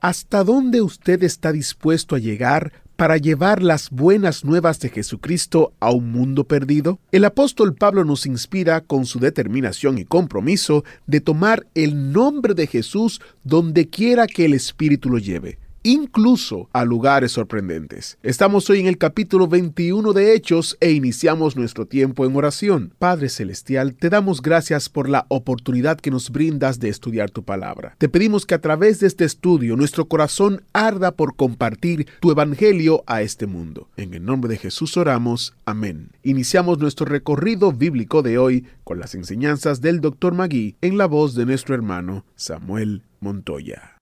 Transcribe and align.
¿Hasta 0.00 0.44
dónde 0.44 0.80
usted 0.80 1.24
está 1.24 1.50
dispuesto 1.50 2.14
a 2.14 2.20
llegar 2.20 2.72
para 2.94 3.16
llevar 3.16 3.64
las 3.64 3.90
buenas 3.90 4.44
nuevas 4.44 4.78
de 4.78 4.90
Jesucristo 4.90 5.72
a 5.80 5.90
un 5.90 6.12
mundo 6.12 6.44
perdido? 6.44 7.00
El 7.10 7.24
apóstol 7.24 7.74
Pablo 7.74 8.04
nos 8.04 8.24
inspira 8.24 8.80
con 8.80 9.06
su 9.06 9.18
determinación 9.18 9.98
y 9.98 10.04
compromiso 10.04 10.84
de 11.08 11.20
tomar 11.20 11.66
el 11.74 12.12
nombre 12.12 12.54
de 12.54 12.68
Jesús 12.68 13.20
donde 13.42 13.88
quiera 13.88 14.28
que 14.28 14.44
el 14.44 14.54
Espíritu 14.54 15.10
lo 15.10 15.18
lleve 15.18 15.58
incluso 15.88 16.68
a 16.74 16.84
lugares 16.84 17.32
sorprendentes. 17.32 18.18
Estamos 18.22 18.68
hoy 18.68 18.80
en 18.80 18.88
el 18.88 18.98
capítulo 18.98 19.48
21 19.48 20.12
de 20.12 20.34
Hechos 20.34 20.76
e 20.80 20.90
iniciamos 20.90 21.56
nuestro 21.56 21.86
tiempo 21.86 22.26
en 22.26 22.36
oración. 22.36 22.92
Padre 22.98 23.30
Celestial, 23.30 23.94
te 23.94 24.10
damos 24.10 24.42
gracias 24.42 24.90
por 24.90 25.08
la 25.08 25.24
oportunidad 25.28 25.98
que 25.98 26.10
nos 26.10 26.28
brindas 26.28 26.78
de 26.78 26.90
estudiar 26.90 27.30
tu 27.30 27.42
palabra. 27.42 27.94
Te 27.96 28.10
pedimos 28.10 28.44
que 28.44 28.54
a 28.54 28.60
través 28.60 29.00
de 29.00 29.06
este 29.06 29.24
estudio 29.24 29.76
nuestro 29.76 30.04
corazón 30.04 30.62
arda 30.74 31.12
por 31.12 31.36
compartir 31.36 32.06
tu 32.20 32.30
evangelio 32.30 33.02
a 33.06 33.22
este 33.22 33.46
mundo. 33.46 33.88
En 33.96 34.12
el 34.12 34.26
nombre 34.26 34.50
de 34.50 34.58
Jesús 34.58 34.94
oramos. 34.98 35.54
Amén. 35.64 36.10
Iniciamos 36.22 36.78
nuestro 36.80 37.06
recorrido 37.06 37.72
bíblico 37.72 38.20
de 38.20 38.36
hoy 38.36 38.66
con 38.84 38.98
las 38.98 39.14
enseñanzas 39.14 39.80
del 39.80 40.02
Dr. 40.02 40.34
Magui 40.34 40.76
en 40.82 40.98
la 40.98 41.06
voz 41.06 41.34
de 41.34 41.46
nuestro 41.46 41.74
hermano 41.74 42.26
Samuel 42.36 43.04
Montoya. 43.20 43.97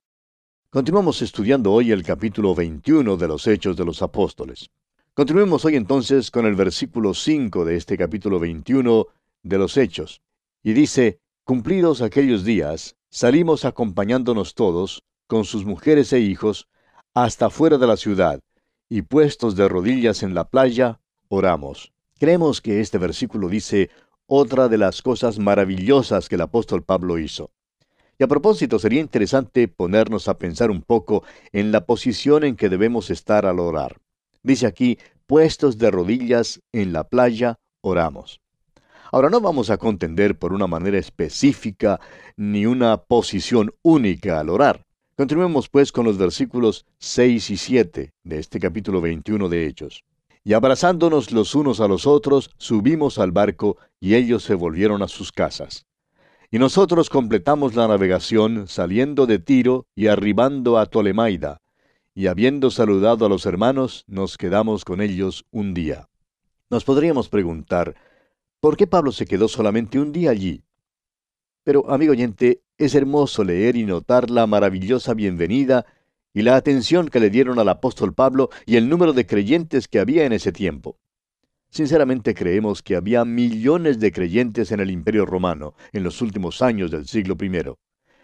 Continuamos 0.77 1.23
estudiando 1.23 1.73
hoy 1.73 1.91
el 1.91 2.03
capítulo 2.03 2.55
21 2.55 3.17
de 3.17 3.27
los 3.27 3.47
Hechos 3.47 3.79
de 3.79 3.85
los 3.87 4.03
Apóstoles. 4.03 4.69
Continuemos 5.15 5.65
hoy 5.65 5.75
entonces 5.75 6.31
con 6.31 6.45
el 6.45 6.55
versículo 6.55 7.15
5 7.15 7.65
de 7.65 7.77
este 7.77 7.97
capítulo 7.97 8.39
21 8.39 9.07
de 9.43 9.57
los 9.57 9.79
Hechos. 9.79 10.21
Y 10.63 10.75
dice, 10.75 11.19
Cumplidos 11.45 12.03
aquellos 12.03 12.45
días, 12.45 12.95
salimos 13.09 13.65
acompañándonos 13.65 14.53
todos, 14.55 15.03
con 15.27 15.47
sus 15.47 15.65
mujeres 15.65 16.13
e 16.13 16.21
hijos, 16.21 16.69
hasta 17.15 17.49
fuera 17.49 17.79
de 17.79 17.87
la 17.87 17.97
ciudad, 17.97 18.41
y 18.91 19.01
puestos 19.01 19.57
de 19.57 19.71
rodillas 19.71 20.23
en 20.23 20.35
la 20.35 20.47
playa, 20.47 21.01
oramos. 21.29 21.95
Creemos 22.19 22.61
que 22.61 22.83
este 22.83 22.99
versículo 22.99 23.49
dice 23.49 23.89
otra 24.27 24.69
de 24.69 24.77
las 24.77 25.01
cosas 25.01 25.39
maravillosas 25.39 26.29
que 26.29 26.35
el 26.35 26.43
apóstol 26.43 26.83
Pablo 26.83 27.19
hizo. 27.19 27.51
Y 28.19 28.25
a 28.25 28.29
propósito, 28.29 28.79
sería 28.79 29.01
interesante 29.01 29.69
ponernos 29.69 30.29
a 30.29 30.39
pensar 30.39 30.71
un 30.71 30.83
poco 30.83 31.23
en 31.53 31.71
la 31.71 31.85
posición 31.85 32.45
en 32.45 32.57
que 32.57 32.69
debemos 32.69 33.11
estar 33.11 33.45
al 33.45 33.61
orar. 33.61 33.99
Dice 34.43 34.67
aquí, 34.67 34.99
puestos 35.27 35.77
de 35.77 35.91
rodillas 35.91 36.61
en 36.73 36.93
la 36.93 37.05
playa, 37.05 37.59
oramos. 37.83 38.41
Ahora 39.13 39.29
no 39.29 39.41
vamos 39.41 39.71
a 39.71 39.77
contender 39.77 40.39
por 40.39 40.53
una 40.53 40.67
manera 40.67 40.99
específica 40.99 42.01
ni 42.37 42.67
una 42.67 42.97
posición 42.97 43.73
única 43.83 44.41
al 44.41 44.49
orar. 44.49 44.85
Continuemos 45.17 45.69
pues 45.69 45.93
con 45.93 46.05
los 46.05 46.19
versículos 46.19 46.85
6 46.99 47.51
y 47.51 47.57
7 47.57 48.13
de 48.23 48.39
este 48.39 48.61
capítulo 48.61 49.01
21 49.01 49.49
de 49.49 49.67
Hechos. 49.67 50.05
Y 50.45 50.53
abrazándonos 50.53 51.33
los 51.33 51.55
unos 51.55 51.81
a 51.81 51.89
los 51.89 52.07
otros, 52.07 52.51
subimos 52.57 53.19
al 53.19 53.33
barco 53.33 53.79
y 54.01 54.15
ellos 54.15 54.43
se 54.43 54.55
volvieron 54.55 55.03
a 55.03 55.09
sus 55.09 55.33
casas. 55.33 55.87
Y 56.51 56.59
nosotros 56.59 57.11
completamos 57.11 57.75
la 57.75 57.89
navegación 57.89 58.69
saliendo 58.69 59.27
de 59.27 59.39
Tiro 59.39 59.87
y 59.97 60.07
arribando 60.07 60.79
a 60.79 60.87
Tolemaida, 60.87 61.61
y 62.15 62.29
habiendo 62.29 62.71
saludado 62.71 63.27
a 63.27 63.29
los 63.29 63.47
hermanos, 63.47 64.05
nos 64.07 64.39
quedamos 64.39 64.85
con 64.85 65.01
ellos 65.01 65.45
un 65.51 65.75
día. 65.75 66.09
Nos 66.71 66.85
podríamos 66.85 67.29
preguntar, 67.29 67.95
¿por 68.61 68.77
qué 68.77 68.87
Pablo 68.87 69.13
se 69.13 69.27
quedó 69.27 69.49
solamente 69.49 69.99
un 69.99 70.13
día 70.13 70.31
allí? 70.31 70.63
Pero, 71.65 71.91
amigo 71.91 72.13
oyente, 72.13 72.63
es 72.79 72.95
hermoso 72.95 73.43
leer 73.43 73.77
y 73.77 73.85
notar 73.85 74.31
la 74.31 74.47
maravillosa 74.47 75.15
bienvenida 75.15 75.85
y 76.33 76.43
la 76.43 76.55
atención 76.55 77.09
que 77.09 77.19
le 77.19 77.31
dieron 77.31 77.59
al 77.59 77.69
apóstol 77.69 78.15
Pablo 78.15 78.51
y 78.67 78.77
el 78.77 78.89
número 78.89 79.13
de 79.13 79.27
creyentes 79.27 79.89
que 79.89 79.99
había 79.99 80.25
en 80.27 80.33
ese 80.33 80.53
tiempo. 80.53 80.97
Sinceramente 81.71 82.35
creemos 82.35 82.83
que 82.83 82.97
había 82.97 83.25
millones 83.25 83.99
de 84.01 84.13
creyentes 84.13 84.73
en 84.73 84.81
el 84.81 84.91
Imperio 84.91 85.27
Romano 85.27 85.75
en 85.93 86.03
los 86.03 86.23
últimos 86.23 86.63
años 86.63 86.91
del 86.91 87.07
siglo 87.07 87.37
I. 87.41 87.75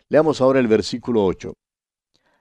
Leamos 0.08 0.40
ahora 0.40 0.60
el 0.60 0.68
versículo 0.68 1.24
8. 1.24 1.54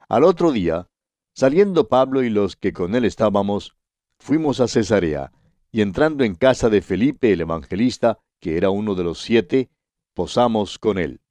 Al 0.09 0.23
otro 0.23 0.51
día, 0.51 0.87
saliendo 1.33 1.87
Pablo 1.87 2.23
y 2.23 2.29
los 2.29 2.55
que 2.55 2.73
con 2.73 2.95
él 2.95 3.05
estábamos, 3.05 3.75
fuimos 4.19 4.59
a 4.59 4.67
Cesarea, 4.67 5.31
y 5.71 5.81
entrando 5.81 6.23
en 6.23 6.35
casa 6.35 6.69
de 6.69 6.81
Felipe 6.81 7.31
el 7.31 7.41
evangelista, 7.41 8.19
que 8.39 8.57
era 8.57 8.69
uno 8.69 8.95
de 8.95 9.03
los 9.03 9.21
siete, 9.21 9.69
posamos 10.13 10.77
con 10.79 10.97
él. 10.97 11.21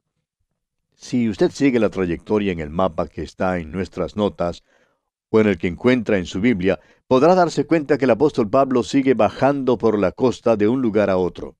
Si 0.95 1.29
usted 1.29 1.51
sigue 1.51 1.79
la 1.79 1.91
trayectoria 1.91 2.53
en 2.53 2.61
el 2.61 2.71
mapa 2.71 3.09
que 3.09 3.23
está 3.23 3.59
en 3.59 3.71
nuestras 3.71 4.17
notas, 4.17 4.65
o 5.31 5.41
en 5.41 5.47
el 5.47 5.59
que 5.59 5.69
encuentra 5.69 6.19
en 6.19 6.27
su 6.27 6.41
Biblia, 6.41 6.79
podrá 7.07 7.35
darse 7.35 7.65
cuenta 7.65 7.97
que 7.97 8.05
el 8.05 8.11
apóstol 8.11 8.51
Pablo 8.51 8.83
sigue 8.83 9.15
bajando 9.15 9.79
por 9.79 9.99
la 9.99 10.13
costa 10.13 10.57
de 10.57 10.69
un 10.69 10.83
lugar 10.83 11.09
a 11.11 11.17
otro. 11.17 11.57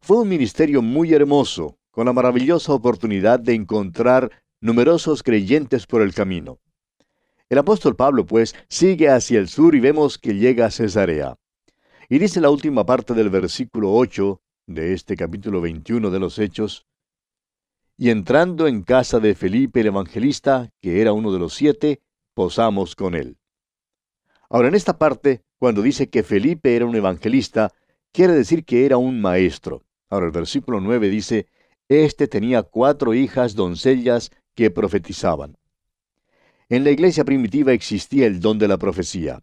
Fue 0.00 0.18
un 0.18 0.28
ministerio 0.28 0.82
muy 0.82 1.12
hermoso, 1.12 1.78
con 1.90 2.06
la 2.06 2.12
maravillosa 2.12 2.72
oportunidad 2.72 3.40
de 3.40 3.54
encontrar 3.54 4.30
numerosos 4.60 5.22
creyentes 5.22 5.86
por 5.86 6.02
el 6.02 6.14
camino. 6.14 6.58
El 7.48 7.58
apóstol 7.58 7.96
Pablo, 7.96 8.26
pues, 8.26 8.54
sigue 8.68 9.08
hacia 9.08 9.38
el 9.38 9.48
sur 9.48 9.74
y 9.74 9.80
vemos 9.80 10.18
que 10.18 10.34
llega 10.34 10.66
a 10.66 10.70
Cesarea. 10.70 11.36
Y 12.08 12.18
dice 12.18 12.40
la 12.40 12.50
última 12.50 12.86
parte 12.86 13.14
del 13.14 13.30
versículo 13.30 13.92
8 13.92 14.40
de 14.66 14.92
este 14.92 15.16
capítulo 15.16 15.60
21 15.60 16.10
de 16.10 16.18
los 16.18 16.38
Hechos, 16.38 16.86
y 17.98 18.10
entrando 18.10 18.66
en 18.66 18.82
casa 18.82 19.20
de 19.20 19.34
Felipe 19.34 19.80
el 19.80 19.86
evangelista, 19.86 20.70
que 20.82 21.00
era 21.00 21.12
uno 21.12 21.32
de 21.32 21.38
los 21.38 21.54
siete, 21.54 22.00
posamos 22.36 22.94
con 22.94 23.14
él. 23.14 23.38
Ahora, 24.50 24.68
en 24.68 24.74
esta 24.74 24.98
parte, 24.98 25.42
cuando 25.58 25.80
dice 25.80 26.10
que 26.10 26.22
Felipe 26.22 26.76
era 26.76 26.84
un 26.84 26.94
evangelista, 26.94 27.72
quiere 28.12 28.34
decir 28.34 28.66
que 28.66 28.84
era 28.84 28.98
un 28.98 29.22
maestro. 29.22 29.82
Ahora, 30.10 30.26
el 30.26 30.32
versículo 30.32 30.80
9 30.82 31.08
dice, 31.08 31.46
Este 31.88 32.28
tenía 32.28 32.62
cuatro 32.62 33.14
hijas 33.14 33.54
doncellas 33.54 34.30
que 34.54 34.70
profetizaban. 34.70 35.56
En 36.68 36.84
la 36.84 36.90
iglesia 36.90 37.24
primitiva 37.24 37.72
existía 37.72 38.26
el 38.26 38.40
don 38.40 38.58
de 38.58 38.68
la 38.68 38.76
profecía. 38.76 39.42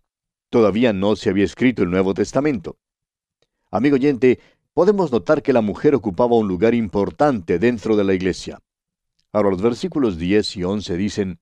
Todavía 0.52 0.94
no 0.94 1.16
se 1.16 1.32
había 1.32 1.46
escrito 1.46 1.82
el 1.82 1.90
Nuevo 1.90 2.14
Testamento. 2.14 2.78
Amigo 3.72 3.96
oyente, 3.96 4.40
podemos 4.76 5.12
notar 5.12 5.42
que 5.42 5.52
la 5.52 5.62
mujer 5.62 5.96
ocupaba 5.96 6.36
un 6.36 6.48
lugar 6.48 6.76
importante 6.76 7.58
dentro 7.58 7.96
de 7.96 8.04
la 8.04 8.14
iglesia. 8.14 8.60
Ahora 9.32 9.50
los 9.50 9.64
versículos 9.64 10.20
10 10.20 10.58
y 10.58 10.64
11 10.64 10.96
dicen, 10.96 11.40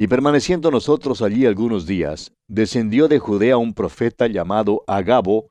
y 0.00 0.08
permaneciendo 0.08 0.70
nosotros 0.70 1.20
allí 1.20 1.44
algunos 1.44 1.86
días, 1.86 2.32
descendió 2.48 3.06
de 3.06 3.18
Judea 3.18 3.58
un 3.58 3.74
profeta 3.74 4.28
llamado 4.28 4.82
Agabo, 4.86 5.50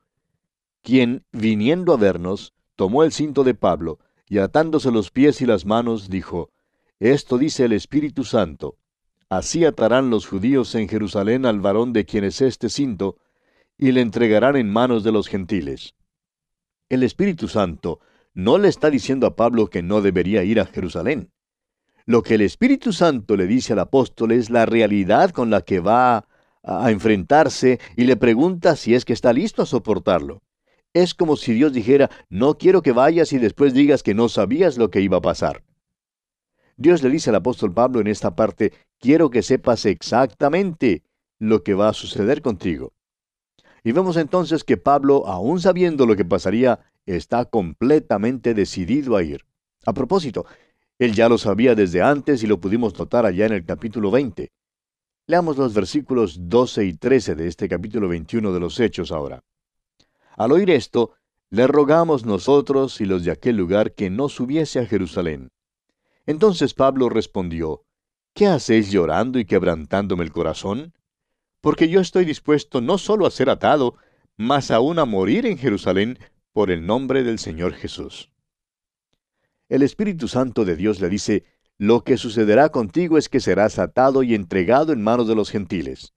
quien, 0.82 1.24
viniendo 1.30 1.92
a 1.92 1.96
vernos, 1.96 2.52
tomó 2.74 3.04
el 3.04 3.12
cinto 3.12 3.44
de 3.44 3.54
Pablo, 3.54 4.00
y 4.28 4.38
atándose 4.38 4.90
los 4.90 5.12
pies 5.12 5.40
y 5.40 5.46
las 5.46 5.66
manos, 5.66 6.10
dijo, 6.10 6.50
Esto 6.98 7.38
dice 7.38 7.66
el 7.66 7.72
Espíritu 7.72 8.24
Santo, 8.24 8.76
así 9.28 9.64
atarán 9.64 10.10
los 10.10 10.26
judíos 10.26 10.74
en 10.74 10.88
Jerusalén 10.88 11.46
al 11.46 11.60
varón 11.60 11.92
de 11.92 12.04
quien 12.04 12.24
es 12.24 12.40
este 12.40 12.70
cinto, 12.70 13.18
y 13.78 13.92
le 13.92 14.00
entregarán 14.00 14.56
en 14.56 14.68
manos 14.68 15.04
de 15.04 15.12
los 15.12 15.28
gentiles. 15.28 15.94
El 16.88 17.04
Espíritu 17.04 17.46
Santo 17.46 18.00
no 18.34 18.58
le 18.58 18.66
está 18.66 18.90
diciendo 18.90 19.28
a 19.28 19.36
Pablo 19.36 19.68
que 19.68 19.84
no 19.84 20.00
debería 20.00 20.42
ir 20.42 20.58
a 20.58 20.66
Jerusalén. 20.66 21.30
Lo 22.06 22.22
que 22.22 22.34
el 22.34 22.40
Espíritu 22.40 22.92
Santo 22.92 23.36
le 23.36 23.46
dice 23.46 23.72
al 23.72 23.78
apóstol 23.80 24.32
es 24.32 24.50
la 24.50 24.66
realidad 24.66 25.30
con 25.30 25.50
la 25.50 25.62
que 25.62 25.80
va 25.80 26.26
a 26.62 26.90
enfrentarse 26.90 27.78
y 27.96 28.04
le 28.04 28.16
pregunta 28.16 28.76
si 28.76 28.94
es 28.94 29.04
que 29.04 29.12
está 29.12 29.32
listo 29.32 29.62
a 29.62 29.66
soportarlo. 29.66 30.42
Es 30.92 31.14
como 31.14 31.36
si 31.36 31.52
Dios 31.52 31.72
dijera, 31.72 32.10
no 32.28 32.58
quiero 32.58 32.82
que 32.82 32.92
vayas 32.92 33.32
y 33.32 33.38
después 33.38 33.74
digas 33.74 34.02
que 34.02 34.14
no 34.14 34.28
sabías 34.28 34.76
lo 34.76 34.90
que 34.90 35.00
iba 35.00 35.18
a 35.18 35.22
pasar. 35.22 35.62
Dios 36.76 37.02
le 37.02 37.10
dice 37.10 37.30
al 37.30 37.36
apóstol 37.36 37.72
Pablo 37.72 38.00
en 38.00 38.06
esta 38.06 38.34
parte, 38.34 38.72
quiero 38.98 39.30
que 39.30 39.42
sepas 39.42 39.84
exactamente 39.84 41.04
lo 41.38 41.62
que 41.62 41.74
va 41.74 41.90
a 41.90 41.94
suceder 41.94 42.42
contigo. 42.42 42.92
Y 43.84 43.92
vemos 43.92 44.16
entonces 44.16 44.64
que 44.64 44.76
Pablo, 44.76 45.26
aun 45.26 45.60
sabiendo 45.60 46.06
lo 46.06 46.16
que 46.16 46.24
pasaría, 46.24 46.80
está 47.06 47.44
completamente 47.44 48.54
decidido 48.54 49.16
a 49.16 49.22
ir. 49.22 49.44
A 49.86 49.92
propósito, 49.92 50.46
Él 51.00 51.14
ya 51.14 51.30
lo 51.30 51.38
sabía 51.38 51.74
desde 51.74 52.02
antes 52.02 52.42
y 52.42 52.46
lo 52.46 52.60
pudimos 52.60 52.98
notar 52.98 53.24
allá 53.24 53.46
en 53.46 53.54
el 53.54 53.64
capítulo 53.64 54.10
20. 54.10 54.52
Leamos 55.26 55.56
los 55.56 55.72
versículos 55.72 56.36
12 56.50 56.84
y 56.84 56.92
13 56.92 57.36
de 57.36 57.48
este 57.48 57.70
capítulo 57.70 58.06
21 58.06 58.52
de 58.52 58.60
los 58.60 58.78
Hechos 58.78 59.10
ahora. 59.10 59.42
Al 60.36 60.52
oír 60.52 60.68
esto, 60.68 61.14
le 61.48 61.66
rogamos 61.66 62.26
nosotros 62.26 63.00
y 63.00 63.06
los 63.06 63.24
de 63.24 63.30
aquel 63.30 63.56
lugar 63.56 63.94
que 63.94 64.10
no 64.10 64.28
subiese 64.28 64.78
a 64.78 64.84
Jerusalén. 64.84 65.48
Entonces 66.26 66.74
Pablo 66.74 67.08
respondió, 67.08 67.82
¿Qué 68.34 68.46
hacéis 68.46 68.90
llorando 68.90 69.38
y 69.38 69.46
quebrantándome 69.46 70.24
el 70.24 70.32
corazón? 70.32 70.92
Porque 71.62 71.88
yo 71.88 72.00
estoy 72.00 72.26
dispuesto 72.26 72.82
no 72.82 72.98
solo 72.98 73.24
a 73.24 73.30
ser 73.30 73.48
atado, 73.48 73.94
mas 74.36 74.70
aún 74.70 74.98
a 74.98 75.06
morir 75.06 75.46
en 75.46 75.56
Jerusalén 75.56 76.18
por 76.52 76.70
el 76.70 76.84
nombre 76.84 77.22
del 77.22 77.38
Señor 77.38 77.72
Jesús 77.72 78.30
el 79.70 79.82
Espíritu 79.82 80.26
Santo 80.26 80.64
de 80.64 80.74
Dios 80.74 81.00
le 81.00 81.08
dice, 81.08 81.44
lo 81.78 82.02
que 82.02 82.16
sucederá 82.16 82.70
contigo 82.70 83.16
es 83.16 83.28
que 83.28 83.38
serás 83.38 83.78
atado 83.78 84.24
y 84.24 84.34
entregado 84.34 84.92
en 84.92 85.00
manos 85.00 85.28
de 85.28 85.36
los 85.36 85.48
gentiles. 85.48 86.12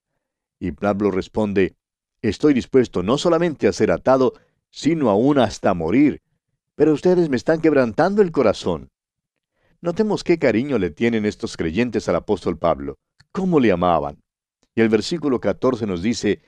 Y 0.60 0.72
Pablo 0.72 1.12
responde, 1.12 1.76
estoy 2.24 2.56
dispuesto 2.56 3.04
no 3.04 3.20
solamente 3.20 3.68
a 3.68 3.72
ser 3.72 3.92
atado, 3.92 4.34
sino 4.72 5.12
aún 5.12 5.38
hasta 5.38 5.76
morir. 5.76 6.22
Pero 6.76 6.94
ustedes 6.94 7.30
me 7.30 7.38
están 7.38 7.62
quebrantando 7.62 8.24
el 8.24 8.32
corazón. 8.32 8.90
Notemos 9.82 10.24
qué 10.24 10.40
cariño 10.40 10.80
le 10.80 10.90
tienen 10.90 11.26
estos 11.26 11.56
creyentes 11.56 12.10
al 12.10 12.16
apóstol 12.16 12.58
Pablo, 12.58 12.98
cómo 13.32 13.60
le 13.60 13.72
amaban. 13.72 14.24
Y 14.74 14.82
el 14.82 14.90
versículo 14.90 15.40
14 15.40 15.86
nos 15.86 16.02
dice, 16.02 16.42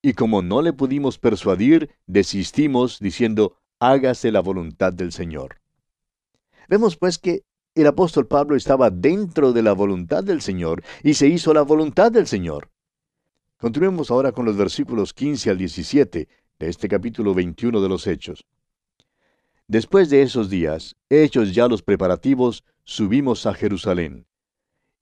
y 0.00 0.12
como 0.12 0.40
no 0.40 0.62
le 0.62 0.72
pudimos 0.72 1.18
persuadir, 1.18 1.90
desistimos 2.06 3.00
diciendo, 3.00 3.56
hágase 3.80 4.30
la 4.30 4.40
voluntad 4.40 4.92
del 4.92 5.10
Señor. 5.10 5.63
Vemos 6.68 6.96
pues 6.96 7.18
que 7.18 7.42
el 7.74 7.86
apóstol 7.86 8.26
Pablo 8.26 8.56
estaba 8.56 8.90
dentro 8.90 9.52
de 9.52 9.62
la 9.62 9.72
voluntad 9.72 10.22
del 10.22 10.40
Señor 10.40 10.82
y 11.02 11.14
se 11.14 11.26
hizo 11.26 11.52
la 11.52 11.62
voluntad 11.62 12.12
del 12.12 12.26
Señor. 12.26 12.70
Continuemos 13.58 14.10
ahora 14.10 14.32
con 14.32 14.44
los 14.44 14.56
versículos 14.56 15.12
15 15.12 15.50
al 15.50 15.58
17 15.58 16.28
de 16.58 16.68
este 16.68 16.88
capítulo 16.88 17.34
21 17.34 17.80
de 17.80 17.88
los 17.88 18.06
Hechos. 18.06 18.44
Después 19.66 20.10
de 20.10 20.22
esos 20.22 20.50
días, 20.50 20.96
hechos 21.08 21.54
ya 21.54 21.66
los 21.68 21.82
preparativos, 21.82 22.64
subimos 22.84 23.46
a 23.46 23.54
Jerusalén. 23.54 24.26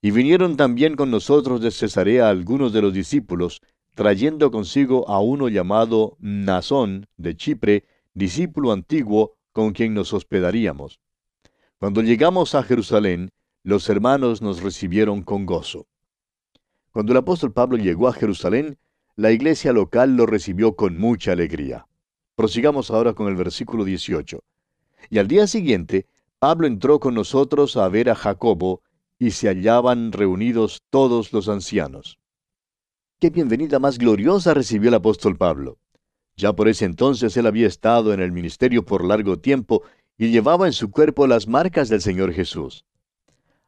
Y 0.01 0.11
vinieron 0.11 0.55
también 0.57 0.95
con 0.95 1.11
nosotros 1.11 1.61
de 1.61 1.71
Cesarea 1.71 2.29
algunos 2.29 2.73
de 2.73 2.81
los 2.81 2.93
discípulos, 2.93 3.61
trayendo 3.93 4.51
consigo 4.51 5.07
a 5.09 5.19
uno 5.19 5.49
llamado 5.49 6.17
Nazón 6.19 7.07
de 7.17 7.35
Chipre, 7.35 7.85
discípulo 8.13 8.71
antiguo, 8.71 9.35
con 9.51 9.73
quien 9.73 9.93
nos 9.93 10.13
hospedaríamos. 10.13 10.99
Cuando 11.83 12.01
llegamos 12.01 12.55
a 12.55 12.63
Jerusalén, 12.63 13.33
los 13.61 13.89
hermanos 13.89 14.41
nos 14.41 14.63
recibieron 14.63 15.21
con 15.21 15.45
gozo. 15.45 15.85
Cuando 16.93 17.11
el 17.11 17.17
apóstol 17.17 17.51
Pablo 17.51 17.75
llegó 17.75 18.07
a 18.07 18.13
Jerusalén, 18.13 18.77
la 19.17 19.33
iglesia 19.33 19.73
local 19.73 20.15
lo 20.15 20.25
recibió 20.25 20.77
con 20.77 20.97
mucha 20.97 21.33
alegría. 21.33 21.85
Prosigamos 22.37 22.89
ahora 22.89 23.11
con 23.11 23.27
el 23.27 23.35
versículo 23.35 23.83
18. 23.83 24.41
Y 25.09 25.17
al 25.17 25.27
día 25.27 25.45
siguiente, 25.45 26.07
Pablo 26.39 26.67
entró 26.67 27.01
con 27.01 27.15
nosotros 27.15 27.75
a 27.75 27.89
ver 27.89 28.09
a 28.09 28.15
Jacobo, 28.15 28.81
y 29.19 29.31
se 29.31 29.49
hallaban 29.49 30.13
reunidos 30.13 30.83
todos 30.89 31.33
los 31.33 31.49
ancianos. 31.49 32.17
Qué 33.19 33.29
bienvenida 33.29 33.79
más 33.79 33.97
gloriosa 33.97 34.53
recibió 34.53 34.87
el 34.87 34.95
apóstol 34.95 35.35
Pablo. 35.35 35.79
Ya 36.37 36.53
por 36.53 36.69
ese 36.69 36.85
entonces 36.85 37.35
él 37.35 37.45
había 37.45 37.67
estado 37.67 38.13
en 38.13 38.21
el 38.21 38.31
ministerio 38.31 38.85
por 38.85 39.03
largo 39.03 39.37
tiempo 39.39 39.83
y 40.17 40.29
llevaba 40.29 40.67
en 40.67 40.73
su 40.73 40.91
cuerpo 40.91 41.27
las 41.27 41.47
marcas 41.47 41.89
del 41.89 42.01
Señor 42.01 42.33
Jesús. 42.33 42.85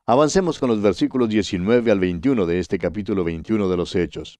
Avancemos 0.05 0.59
con 0.59 0.69
los 0.69 0.81
versículos 0.81 1.29
19 1.29 1.91
al 1.91 1.99
21 1.99 2.45
de 2.45 2.59
este 2.59 2.77
capítulo 2.77 3.23
21 3.23 3.67
de 3.67 3.77
los 3.77 3.95
Hechos. 3.95 4.39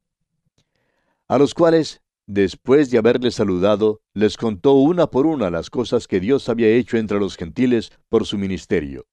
A 1.27 1.39
los 1.39 1.55
cuales, 1.55 2.01
después 2.27 2.91
de 2.91 2.99
haberles 2.99 3.35
saludado, 3.35 4.01
les 4.13 4.37
contó 4.37 4.73
una 4.73 5.07
por 5.07 5.25
una 5.25 5.49
las 5.49 5.71
cosas 5.71 6.07
que 6.07 6.19
Dios 6.19 6.49
había 6.49 6.67
hecho 6.67 6.97
entre 6.97 7.19
los 7.19 7.35
gentiles 7.35 7.91
por 8.09 8.27
su 8.27 8.37
ministerio. 8.37 9.07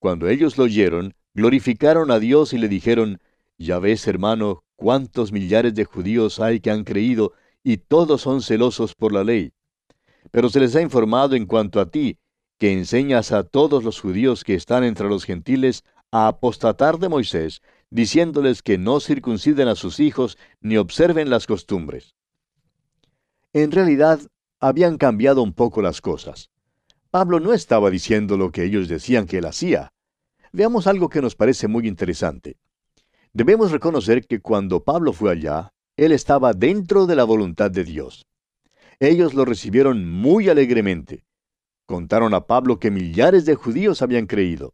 Cuando 0.00 0.28
ellos 0.28 0.58
lo 0.58 0.64
oyeron, 0.64 1.14
glorificaron 1.34 2.10
a 2.10 2.18
Dios 2.18 2.52
y 2.52 2.58
le 2.58 2.68
dijeron, 2.68 3.20
Ya 3.56 3.78
ves, 3.78 4.08
hermano, 4.08 4.64
cuántos 4.74 5.30
millares 5.30 5.74
de 5.74 5.84
judíos 5.84 6.40
hay 6.40 6.58
que 6.58 6.72
han 6.72 6.82
creído, 6.82 7.32
y 7.62 7.76
todos 7.76 8.22
son 8.22 8.42
celosos 8.42 8.94
por 8.94 9.12
la 9.12 9.22
ley. 9.22 9.52
Pero 10.36 10.50
se 10.50 10.60
les 10.60 10.76
ha 10.76 10.82
informado 10.82 11.34
en 11.34 11.46
cuanto 11.46 11.80
a 11.80 11.86
ti, 11.86 12.18
que 12.58 12.70
enseñas 12.70 13.32
a 13.32 13.42
todos 13.42 13.82
los 13.82 13.98
judíos 13.98 14.44
que 14.44 14.52
están 14.52 14.84
entre 14.84 15.08
los 15.08 15.24
gentiles 15.24 15.82
a 16.12 16.28
apostatar 16.28 16.98
de 16.98 17.08
Moisés, 17.08 17.62
diciéndoles 17.88 18.60
que 18.60 18.76
no 18.76 19.00
circunciden 19.00 19.66
a 19.66 19.74
sus 19.76 19.98
hijos 19.98 20.36
ni 20.60 20.76
observen 20.76 21.30
las 21.30 21.46
costumbres. 21.46 22.16
En 23.54 23.70
realidad, 23.70 24.20
habían 24.60 24.98
cambiado 24.98 25.42
un 25.42 25.54
poco 25.54 25.80
las 25.80 26.02
cosas. 26.02 26.50
Pablo 27.10 27.40
no 27.40 27.54
estaba 27.54 27.88
diciendo 27.88 28.36
lo 28.36 28.52
que 28.52 28.64
ellos 28.64 28.88
decían 28.88 29.24
que 29.24 29.38
él 29.38 29.46
hacía. 29.46 29.94
Veamos 30.52 30.86
algo 30.86 31.08
que 31.08 31.22
nos 31.22 31.34
parece 31.34 31.66
muy 31.66 31.88
interesante. 31.88 32.58
Debemos 33.32 33.72
reconocer 33.72 34.26
que 34.26 34.40
cuando 34.40 34.84
Pablo 34.84 35.14
fue 35.14 35.32
allá, 35.32 35.72
él 35.96 36.12
estaba 36.12 36.52
dentro 36.52 37.06
de 37.06 37.16
la 37.16 37.24
voluntad 37.24 37.70
de 37.70 37.84
Dios. 37.84 38.26
Ellos 38.98 39.34
lo 39.34 39.44
recibieron 39.44 40.08
muy 40.08 40.48
alegremente. 40.48 41.24
Contaron 41.84 42.32
a 42.32 42.46
Pablo 42.46 42.78
que 42.78 42.90
millares 42.90 43.44
de 43.44 43.54
judíos 43.54 44.00
habían 44.00 44.26
creído. 44.26 44.72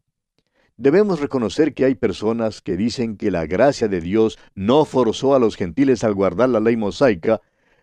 Debemos 0.77 1.21
reconocer 1.21 1.75
que 1.75 1.85
hay 1.85 1.97
personas 1.97 2.63
que 2.63 2.77
dicen 2.77 3.17
que 3.17 3.31
la 3.31 3.47
gracia 3.47 3.89
de 3.89 4.01
Dios 4.01 4.39
no 4.55 4.85
forzó 4.85 5.35
a 5.35 5.39
los 5.39 5.57
gentiles 5.57 6.05
al 6.05 6.15
guardar 6.15 6.49
la 6.49 6.61
ley 6.61 6.77
mosaica, 6.77 7.41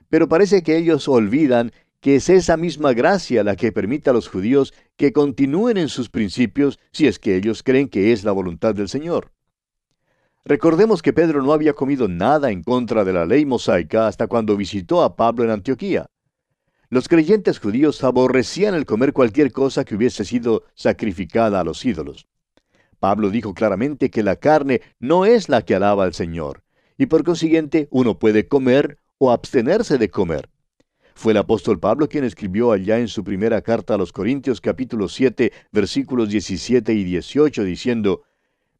pero 0.09 0.29
parece 0.29 0.63
que 0.63 0.77
ellos 0.77 1.07
olvidan 1.07 1.71
que 1.99 2.15
es 2.15 2.29
esa 2.29 2.55
misma 2.55 2.93
gracia 2.93 3.43
la 3.43 3.57
que 3.57 3.73
permite 3.73 4.09
a 4.09 4.13
los 4.13 4.29
judíos 4.29 4.73
que 4.95 5.11
continúen 5.11 5.77
en 5.77 5.89
sus 5.89 6.09
principios 6.09 6.79
si 6.93 7.07
es 7.07 7.19
que 7.19 7.35
ellos 7.35 7.63
creen 7.63 7.89
que 7.89 8.13
es 8.13 8.23
la 8.23 8.31
voluntad 8.31 8.73
del 8.73 8.87
Señor. 8.87 9.33
Recordemos 10.45 11.01
que 11.01 11.13
Pedro 11.13 11.43
no 11.43 11.51
había 11.51 11.73
comido 11.73 12.07
nada 12.07 12.49
en 12.49 12.63
contra 12.63 13.03
de 13.03 13.11
la 13.11 13.25
ley 13.25 13.45
mosaica 13.45 14.07
hasta 14.07 14.27
cuando 14.27 14.55
visitó 14.55 15.03
a 15.03 15.17
Pablo 15.17 15.43
en 15.43 15.51
Antioquía. 15.51 16.09
Los 16.91 17.07
creyentes 17.07 17.59
judíos 17.59 18.03
aborrecían 18.03 18.73
el 18.73 18.87
comer 18.87 19.13
cualquier 19.13 19.51
cosa 19.51 19.85
que 19.85 19.95
hubiese 19.95 20.25
sido 20.25 20.63
sacrificada 20.73 21.59
a 21.59 21.63
los 21.63 21.85
ídolos. 21.85 22.27
Pablo 22.99 23.29
dijo 23.29 23.53
claramente 23.53 24.09
que 24.09 24.23
la 24.23 24.37
carne 24.37 24.81
no 24.99 25.25
es 25.25 25.49
la 25.49 25.61
que 25.61 25.75
alaba 25.75 26.03
al 26.03 26.15
Señor, 26.15 26.63
y 26.97 27.05
por 27.05 27.23
consiguiente 27.23 27.87
uno 27.91 28.17
puede 28.17 28.47
comer 28.47 28.97
o 29.19 29.31
abstenerse 29.31 29.99
de 29.99 30.09
comer. 30.09 30.49
Fue 31.13 31.33
el 31.33 31.37
apóstol 31.37 31.79
Pablo 31.79 32.09
quien 32.09 32.23
escribió 32.23 32.71
allá 32.71 32.97
en 32.97 33.07
su 33.07 33.23
primera 33.23 33.61
carta 33.61 33.93
a 33.93 33.97
los 33.97 34.11
Corintios 34.11 34.59
capítulo 34.59 35.09
7 35.09 35.51
versículos 35.71 36.29
17 36.29 36.91
y 36.91 37.03
18 37.03 37.65
diciendo, 37.65 38.23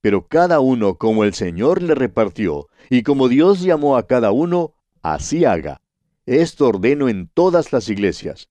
Pero 0.01 0.25
cada 0.25 0.61
uno 0.61 0.95
como 0.95 1.25
el 1.25 1.35
Señor 1.35 1.83
le 1.83 1.93
repartió, 1.93 2.69
y 2.89 3.03
como 3.03 3.27
Dios 3.27 3.61
llamó 3.61 3.97
a 3.97 4.07
cada 4.07 4.31
uno, 4.31 4.73
así 5.03 5.45
haga. 5.45 5.81
Esto 6.29 6.67
ordeno 6.67 7.09
en 7.09 7.27
todas 7.27 7.73
las 7.73 7.89
iglesias. 7.89 8.49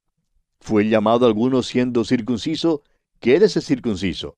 ¿Fue 0.59 0.89
llamado 0.89 1.27
alguno 1.27 1.63
siendo 1.63 2.05
circunciso? 2.05 2.83
Quédese 3.21 3.61
circunciso. 3.61 4.37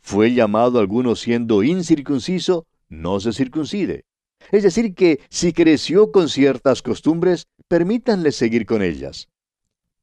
¿Fue 0.00 0.34
llamado 0.34 0.78
alguno 0.78 1.16
siendo 1.16 1.64
incircunciso? 1.64 2.68
No 2.88 3.18
se 3.18 3.32
circuncide. 3.32 4.04
Es 4.52 4.62
decir, 4.62 4.94
que 4.94 5.18
si 5.30 5.52
creció 5.52 6.12
con 6.12 6.28
ciertas 6.28 6.80
costumbres, 6.80 7.48
permítanle 7.66 8.30
seguir 8.30 8.66
con 8.66 8.82
ellas. 8.82 9.26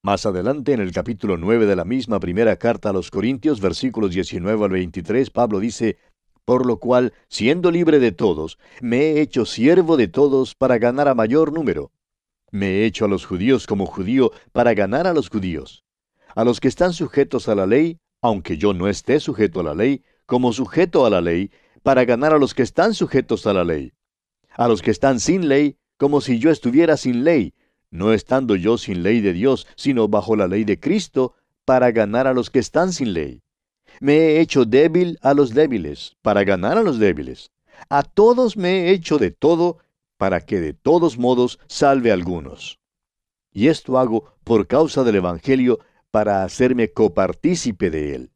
Más 0.03 0.25
adelante, 0.25 0.73
en 0.73 0.81
el 0.81 0.91
capítulo 0.91 1.37
9 1.37 1.67
de 1.67 1.75
la 1.77 1.85
misma 1.85 2.19
primera 2.19 2.57
carta 2.57 2.89
a 2.89 2.93
los 2.93 3.11
Corintios, 3.11 3.61
versículos 3.61 4.11
19 4.11 4.65
al 4.65 4.71
23, 4.71 5.29
Pablo 5.29 5.61
dice, 5.61 5.99
Por 6.43 6.65
lo 6.65 6.79
cual, 6.79 7.13
siendo 7.29 7.71
libre 7.71 7.99
de 7.99 8.11
todos, 8.11 8.59
me 8.81 9.03
he 9.03 9.21
hecho 9.21 9.45
siervo 9.45 9.95
de 9.95 10.09
todos 10.09 10.53
para 10.53 10.77
ganar 10.79 11.07
a 11.07 11.15
mayor 11.15 11.53
número. 11.53 11.93
Me 12.51 12.67
he 12.67 12.85
hecho 12.85 13.05
a 13.05 13.07
los 13.07 13.25
judíos 13.25 13.67
como 13.67 13.85
judío 13.85 14.31
para 14.53 14.73
ganar 14.73 15.07
a 15.07 15.13
los 15.13 15.29
judíos. 15.29 15.83
A 16.35 16.43
los 16.43 16.59
que 16.59 16.67
están 16.67 16.93
sujetos 16.93 17.49
a 17.49 17.55
la 17.55 17.65
ley, 17.65 17.99
aunque 18.21 18.57
yo 18.57 18.73
no 18.73 18.87
esté 18.87 19.19
sujeto 19.19 19.59
a 19.59 19.63
la 19.63 19.73
ley, 19.73 20.03
como 20.25 20.53
sujeto 20.53 21.05
a 21.05 21.09
la 21.09 21.21
ley, 21.21 21.51
para 21.83 22.05
ganar 22.05 22.33
a 22.33 22.37
los 22.37 22.53
que 22.53 22.63
están 22.63 22.93
sujetos 22.93 23.47
a 23.47 23.53
la 23.53 23.63
ley. 23.63 23.93
A 24.51 24.67
los 24.67 24.81
que 24.81 24.91
están 24.91 25.19
sin 25.19 25.47
ley, 25.47 25.77
como 25.97 26.21
si 26.21 26.39
yo 26.39 26.49
estuviera 26.49 26.95
sin 26.97 27.23
ley, 27.23 27.53
no 27.89 28.13
estando 28.13 28.55
yo 28.55 28.77
sin 28.77 29.03
ley 29.03 29.21
de 29.21 29.33
Dios, 29.33 29.67
sino 29.75 30.07
bajo 30.07 30.35
la 30.35 30.47
ley 30.47 30.63
de 30.63 30.79
Cristo, 30.79 31.35
para 31.65 31.91
ganar 31.91 32.27
a 32.27 32.33
los 32.33 32.49
que 32.49 32.59
están 32.59 32.93
sin 32.93 33.13
ley. 33.13 33.41
Me 33.99 34.17
he 34.17 34.39
hecho 34.39 34.65
débil 34.65 35.17
a 35.21 35.33
los 35.33 35.53
débiles, 35.53 36.15
para 36.21 36.43
ganar 36.43 36.77
a 36.77 36.83
los 36.83 36.99
débiles. 36.99 37.51
A 37.89 38.03
todos 38.03 38.57
me 38.57 38.85
he 38.85 38.91
hecho 38.91 39.17
de 39.17 39.31
todo, 39.31 39.79
para 40.17 40.41
que 40.41 40.59
de 40.59 40.73
todos 40.73 41.17
modos 41.17 41.59
salve 41.67 42.11
a 42.11 42.13
algunos. 42.13 42.79
Y 43.51 43.67
esto 43.67 43.97
hago 43.97 44.35
por 44.43 44.67
causa 44.67 45.03
del 45.03 45.15
Evangelio, 45.15 45.79
para 46.11 46.43
hacerme 46.43 46.91
copartícipe 46.91 47.89
de 47.89 48.15
él. 48.15 48.31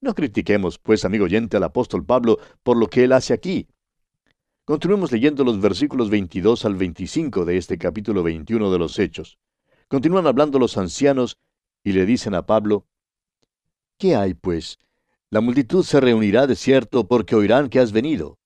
No 0.00 0.14
critiquemos, 0.14 0.78
pues, 0.78 1.04
amigo 1.04 1.24
oyente, 1.24 1.56
al 1.56 1.64
apóstol 1.64 2.04
Pablo 2.04 2.38
por 2.62 2.76
lo 2.76 2.88
que 2.88 3.04
él 3.04 3.12
hace 3.12 3.32
aquí. 3.32 3.68
Continuemos 4.64 5.12
leyendo 5.12 5.44
los 5.44 5.60
versículos 5.60 6.10
22 6.10 6.64
al 6.64 6.74
25 6.74 7.44
de 7.44 7.56
este 7.56 7.78
capítulo 7.78 8.22
21 8.22 8.70
de 8.70 8.78
los 8.78 8.98
Hechos. 8.98 9.38
Continúan 9.88 10.26
hablando 10.26 10.58
los 10.58 10.76
ancianos 10.76 11.38
y 11.82 11.92
le 11.92 12.06
dicen 12.06 12.34
a 12.34 12.46
Pablo, 12.46 12.86
¿Qué 13.98 14.16
hay, 14.16 14.34
pues? 14.34 14.78
La 15.30 15.40
multitud 15.40 15.84
se 15.84 16.00
reunirá 16.00 16.46
de 16.46 16.56
cierto 16.56 17.06
porque 17.06 17.36
oirán 17.36 17.68
que 17.68 17.78
has 17.78 17.92
venido. 17.92 18.38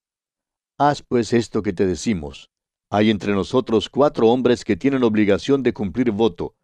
Haz 0.80 1.02
pues 1.02 1.32
esto 1.32 1.60
que 1.60 1.72
te 1.72 1.86
decimos. 1.86 2.50
Hay 2.88 3.10
entre 3.10 3.32
nosotros 3.32 3.88
cuatro 3.88 4.28
hombres 4.28 4.64
que 4.64 4.76
tienen 4.76 5.02
obligación 5.02 5.64
de 5.64 5.72
cumplir 5.72 6.12
voto. 6.12 6.54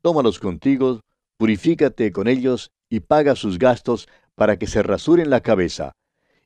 Tómalos 0.00 0.38
contigo, 0.38 1.00
purifícate 1.36 2.10
con 2.10 2.28
ellos 2.28 2.70
y 2.88 3.00
paga 3.00 3.36
sus 3.36 3.58
gastos 3.58 4.08
para 4.34 4.58
que 4.58 4.66
se 4.66 4.82
rasuren 4.82 5.28
la 5.28 5.42
cabeza. 5.42 5.92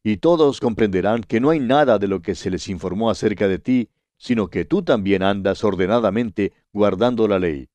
Y 0.03 0.17
todos 0.17 0.59
comprenderán 0.59 1.23
que 1.23 1.39
no 1.39 1.51
hay 1.51 1.61
nada 1.61 2.01
de 2.01 2.09
lo 2.09 2.23
que 2.23 2.35
se 2.35 2.51
les 2.51 2.67
informó 2.69 3.09
acerca 3.09 3.47
de 3.47 3.61
ti, 3.61 3.89
sino 4.17 4.49
que 4.49 4.65
tú 4.65 4.83
también 4.83 5.23
andas 5.23 5.63
ordenadamente 5.63 6.53
guardando 6.73 7.29
la 7.29 7.39
ley. 7.39 7.69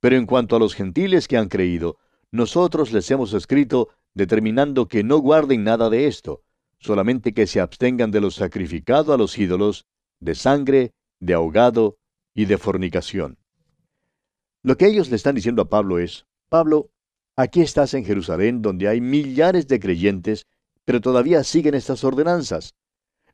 Pero 0.00 0.16
en 0.16 0.26
cuanto 0.26 0.56
a 0.56 0.58
los 0.58 0.74
gentiles 0.74 1.28
que 1.28 1.36
han 1.36 1.48
creído, 1.48 1.98
nosotros 2.32 2.92
les 2.92 3.08
hemos 3.12 3.32
escrito 3.32 3.90
determinando 4.12 4.88
que 4.88 5.04
no 5.04 5.18
guarden 5.18 5.62
nada 5.62 5.88
de 5.88 6.08
esto, 6.08 6.42
solamente 6.78 7.32
que 7.32 7.46
se 7.46 7.60
abstengan 7.60 8.10
de 8.10 8.20
lo 8.20 8.30
sacrificado 8.30 9.12
a 9.12 9.18
los 9.18 9.36
ídolos, 9.38 9.86
de 10.20 10.34
sangre, 10.34 10.92
de 11.20 11.34
ahogado 11.34 11.98
y 12.34 12.44
de 12.44 12.58
fornicación. 12.58 13.38
Lo 14.62 14.76
que 14.76 14.86
ellos 14.86 15.10
le 15.10 15.16
están 15.16 15.34
diciendo 15.34 15.62
a 15.62 15.68
Pablo 15.68 15.98
es, 15.98 16.26
Pablo, 16.48 16.90
aquí 17.36 17.62
estás 17.62 17.94
en 17.94 18.04
Jerusalén 18.04 18.62
donde 18.62 18.88
hay 18.88 19.00
millares 19.00 19.68
de 19.68 19.80
creyentes, 19.80 20.46
pero 20.84 21.00
todavía 21.00 21.44
siguen 21.44 21.74
estas 21.74 22.04
ordenanzas. 22.04 22.74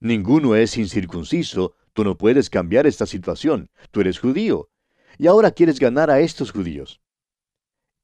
Ninguno 0.01 0.57
es 0.57 0.77
incircunciso, 0.77 1.75
tú 1.93 2.05
no 2.05 2.17
puedes 2.19 2.51
cambiar 2.51 2.87
esta 2.87 3.07
situación, 3.07 3.71
tú 3.91 4.01
eres 4.01 4.19
judío, 4.19 4.69
y 5.19 5.27
ahora 5.27 5.53
quieres 5.53 5.79
ganar 5.79 6.11
a 6.11 6.21
estos 6.21 6.51
judíos. 6.51 7.01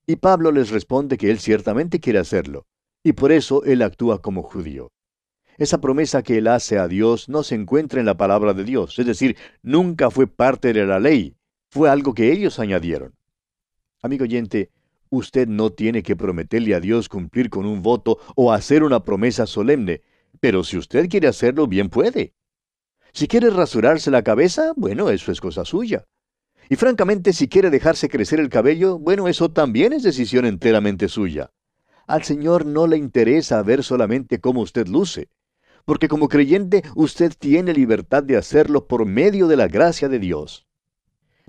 Y 0.06 0.16
Pablo 0.16 0.52
les 0.52 0.70
responde 0.70 1.18
que 1.18 1.30
él 1.30 1.38
ciertamente 1.38 2.00
quiere 2.00 2.18
hacerlo, 2.18 2.66
y 3.02 3.12
por 3.12 3.32
eso 3.32 3.64
él 3.64 3.82
actúa 3.82 4.22
como 4.22 4.42
judío. 4.42 4.90
Esa 5.58 5.80
promesa 5.80 6.22
que 6.22 6.38
él 6.38 6.46
hace 6.46 6.78
a 6.78 6.86
Dios 6.86 7.28
no 7.28 7.42
se 7.42 7.56
encuentra 7.56 7.98
en 7.98 8.06
la 8.06 8.16
palabra 8.16 8.54
de 8.54 8.62
Dios, 8.62 8.96
es 8.96 9.06
decir, 9.06 9.36
nunca 9.60 10.08
fue 10.08 10.28
parte 10.28 10.72
de 10.72 10.86
la 10.86 11.00
ley, 11.00 11.34
fue 11.68 11.90
algo 11.90 12.14
que 12.14 12.30
ellos 12.30 12.60
añadieron. 12.60 13.16
Amigo 14.00 14.22
oyente, 14.22 14.70
usted 15.10 15.48
no 15.48 15.70
tiene 15.70 16.04
que 16.04 16.14
prometerle 16.14 16.76
a 16.76 16.80
Dios 16.80 17.08
cumplir 17.08 17.50
con 17.50 17.66
un 17.66 17.82
voto 17.82 18.20
o 18.36 18.52
hacer 18.52 18.84
una 18.84 19.02
promesa 19.02 19.46
solemne, 19.46 20.02
pero 20.38 20.62
si 20.62 20.78
usted 20.78 21.08
quiere 21.08 21.26
hacerlo, 21.26 21.66
bien 21.66 21.88
puede. 21.88 22.34
Si 23.12 23.26
quiere 23.26 23.50
rasurarse 23.50 24.12
la 24.12 24.22
cabeza, 24.22 24.72
bueno, 24.76 25.10
eso 25.10 25.32
es 25.32 25.40
cosa 25.40 25.64
suya. 25.64 26.04
Y 26.70 26.76
francamente, 26.76 27.32
si 27.32 27.48
quiere 27.48 27.70
dejarse 27.70 28.08
crecer 28.08 28.38
el 28.38 28.48
cabello, 28.48 29.00
bueno, 29.00 29.26
eso 29.26 29.50
también 29.50 29.92
es 29.92 30.04
decisión 30.04 30.44
enteramente 30.44 31.08
suya. 31.08 31.50
Al 32.06 32.22
Señor 32.22 32.64
no 32.64 32.86
le 32.86 32.96
interesa 32.96 33.60
ver 33.64 33.82
solamente 33.82 34.38
cómo 34.38 34.60
usted 34.60 34.86
luce 34.86 35.28
porque 35.88 36.06
como 36.06 36.28
creyente 36.28 36.82
usted 36.96 37.32
tiene 37.38 37.72
libertad 37.72 38.22
de 38.22 38.36
hacerlo 38.36 38.86
por 38.86 39.06
medio 39.06 39.48
de 39.48 39.56
la 39.56 39.68
gracia 39.68 40.10
de 40.10 40.18
Dios. 40.18 40.66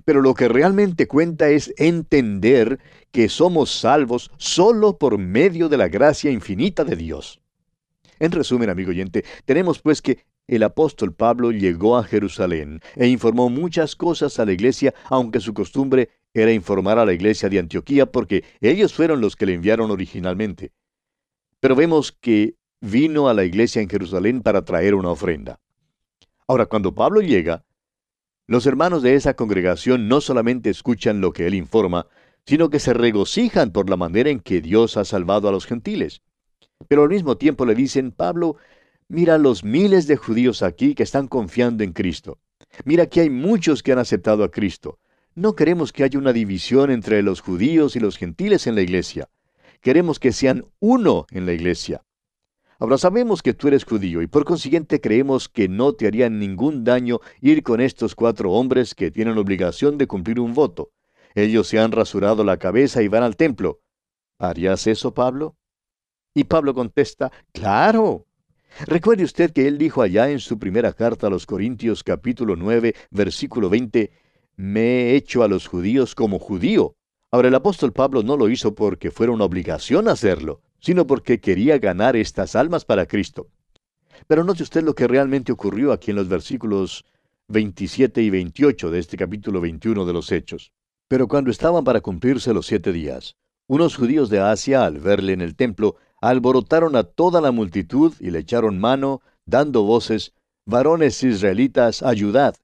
Pero 0.06 0.22
lo 0.22 0.32
que 0.32 0.48
realmente 0.48 1.06
cuenta 1.06 1.50
es 1.50 1.74
entender 1.76 2.80
que 3.10 3.28
somos 3.28 3.70
salvos 3.70 4.30
solo 4.38 4.96
por 4.96 5.18
medio 5.18 5.68
de 5.68 5.76
la 5.76 5.88
gracia 5.88 6.30
infinita 6.30 6.84
de 6.84 6.96
Dios. 6.96 7.42
En 8.18 8.32
resumen, 8.32 8.70
amigo 8.70 8.92
oyente, 8.92 9.26
tenemos 9.44 9.82
pues 9.82 10.00
que 10.00 10.24
el 10.46 10.62
apóstol 10.62 11.12
Pablo 11.12 11.50
llegó 11.52 11.98
a 11.98 12.04
Jerusalén 12.04 12.80
e 12.96 13.08
informó 13.08 13.50
muchas 13.50 13.94
cosas 13.94 14.40
a 14.40 14.46
la 14.46 14.52
iglesia, 14.52 14.94
aunque 15.10 15.40
su 15.40 15.52
costumbre 15.52 16.08
era 16.32 16.50
informar 16.50 16.98
a 16.98 17.04
la 17.04 17.12
iglesia 17.12 17.50
de 17.50 17.58
Antioquía 17.58 18.06
porque 18.06 18.44
ellos 18.62 18.94
fueron 18.94 19.20
los 19.20 19.36
que 19.36 19.44
le 19.44 19.52
enviaron 19.52 19.90
originalmente. 19.90 20.72
Pero 21.60 21.76
vemos 21.76 22.10
que 22.10 22.54
vino 22.80 23.28
a 23.28 23.34
la 23.34 23.44
iglesia 23.44 23.82
en 23.82 23.88
Jerusalén 23.88 24.42
para 24.42 24.64
traer 24.64 24.94
una 24.94 25.10
ofrenda. 25.10 25.60
Ahora, 26.46 26.66
cuando 26.66 26.94
Pablo 26.94 27.20
llega, 27.20 27.64
los 28.46 28.66
hermanos 28.66 29.02
de 29.02 29.14
esa 29.14 29.34
congregación 29.34 30.08
no 30.08 30.20
solamente 30.20 30.70
escuchan 30.70 31.20
lo 31.20 31.32
que 31.32 31.46
él 31.46 31.54
informa, 31.54 32.06
sino 32.46 32.70
que 32.70 32.80
se 32.80 32.94
regocijan 32.94 33.70
por 33.70 33.88
la 33.88 33.96
manera 33.96 34.30
en 34.30 34.40
que 34.40 34.60
Dios 34.60 34.96
ha 34.96 35.04
salvado 35.04 35.48
a 35.48 35.52
los 35.52 35.66
gentiles. 35.66 36.22
Pero 36.88 37.02
al 37.02 37.10
mismo 37.10 37.36
tiempo 37.36 37.66
le 37.66 37.74
dicen, 37.74 38.10
Pablo, 38.10 38.56
mira 39.08 39.38
los 39.38 39.62
miles 39.62 40.06
de 40.06 40.16
judíos 40.16 40.62
aquí 40.62 40.94
que 40.94 41.02
están 41.02 41.28
confiando 41.28 41.84
en 41.84 41.92
Cristo. 41.92 42.38
Mira 42.84 43.06
que 43.06 43.20
hay 43.20 43.30
muchos 43.30 43.82
que 43.82 43.92
han 43.92 43.98
aceptado 43.98 44.42
a 44.42 44.50
Cristo. 44.50 44.98
No 45.34 45.54
queremos 45.54 45.92
que 45.92 46.02
haya 46.02 46.18
una 46.18 46.32
división 46.32 46.90
entre 46.90 47.22
los 47.22 47.40
judíos 47.40 47.94
y 47.94 48.00
los 48.00 48.16
gentiles 48.16 48.66
en 48.66 48.74
la 48.74 48.82
iglesia. 48.82 49.28
Queremos 49.80 50.18
que 50.18 50.32
sean 50.32 50.66
uno 50.80 51.26
en 51.30 51.46
la 51.46 51.52
iglesia. 51.52 52.02
Ahora 52.80 52.96
sabemos 52.96 53.42
que 53.42 53.52
tú 53.52 53.68
eres 53.68 53.84
judío 53.84 54.22
y 54.22 54.26
por 54.26 54.46
consiguiente 54.46 55.02
creemos 55.02 55.50
que 55.50 55.68
no 55.68 55.92
te 55.92 56.06
haría 56.06 56.30
ningún 56.30 56.82
daño 56.82 57.20
ir 57.42 57.62
con 57.62 57.82
estos 57.82 58.14
cuatro 58.14 58.52
hombres 58.52 58.94
que 58.94 59.10
tienen 59.10 59.36
obligación 59.36 59.98
de 59.98 60.06
cumplir 60.06 60.40
un 60.40 60.54
voto. 60.54 60.90
Ellos 61.34 61.68
se 61.68 61.78
han 61.78 61.92
rasurado 61.92 62.42
la 62.42 62.56
cabeza 62.56 63.02
y 63.02 63.08
van 63.08 63.22
al 63.22 63.36
templo. 63.36 63.82
¿Harías 64.38 64.86
eso, 64.86 65.12
Pablo? 65.12 65.58
Y 66.32 66.44
Pablo 66.44 66.72
contesta, 66.72 67.30
claro. 67.52 68.26
Recuerde 68.86 69.24
usted 69.24 69.52
que 69.52 69.68
él 69.68 69.76
dijo 69.76 70.00
allá 70.00 70.30
en 70.30 70.40
su 70.40 70.58
primera 70.58 70.94
carta 70.94 71.26
a 71.26 71.30
los 71.30 71.44
Corintios 71.44 72.02
capítulo 72.02 72.56
9, 72.56 72.94
versículo 73.10 73.68
20, 73.68 74.10
me 74.56 74.80
he 74.80 75.16
hecho 75.16 75.42
a 75.42 75.48
los 75.48 75.66
judíos 75.66 76.14
como 76.14 76.38
judío. 76.38 76.96
Ahora 77.30 77.48
el 77.48 77.54
apóstol 77.54 77.92
Pablo 77.92 78.22
no 78.22 78.38
lo 78.38 78.48
hizo 78.48 78.74
porque 78.74 79.10
fuera 79.10 79.32
una 79.32 79.44
obligación 79.44 80.08
hacerlo, 80.08 80.62
sino 80.80 81.06
porque 81.06 81.40
quería 81.40 81.78
ganar 81.78 82.16
estas 82.16 82.56
almas 82.56 82.84
para 82.84 83.06
Cristo. 83.06 83.48
Pero 84.26 84.44
note 84.44 84.62
usted 84.62 84.82
lo 84.82 84.94
que 84.94 85.06
realmente 85.06 85.52
ocurrió 85.52 85.92
aquí 85.92 86.10
en 86.10 86.16
los 86.16 86.28
versículos 86.28 87.04
27 87.48 88.22
y 88.22 88.30
28 88.30 88.90
de 88.90 88.98
este 88.98 89.16
capítulo 89.16 89.60
21 89.60 90.04
de 90.04 90.12
los 90.12 90.30
Hechos. 90.32 90.72
Pero 91.08 91.26
cuando 91.26 91.50
estaban 91.50 91.84
para 91.84 92.00
cumplirse 92.00 92.54
los 92.54 92.66
siete 92.66 92.92
días, 92.92 93.36
unos 93.66 93.96
judíos 93.96 94.30
de 94.30 94.40
Asia, 94.40 94.84
al 94.84 94.98
verle 94.98 95.32
en 95.32 95.40
el 95.40 95.56
templo, 95.56 95.96
alborotaron 96.20 96.96
a 96.96 97.04
toda 97.04 97.40
la 97.40 97.50
multitud 97.50 98.14
y 98.20 98.30
le 98.30 98.40
echaron 98.40 98.78
mano, 98.78 99.20
dando 99.46 99.82
voces, 99.82 100.32
varones 100.66 101.22
israelitas, 101.22 102.02
ayudad. 102.02 102.54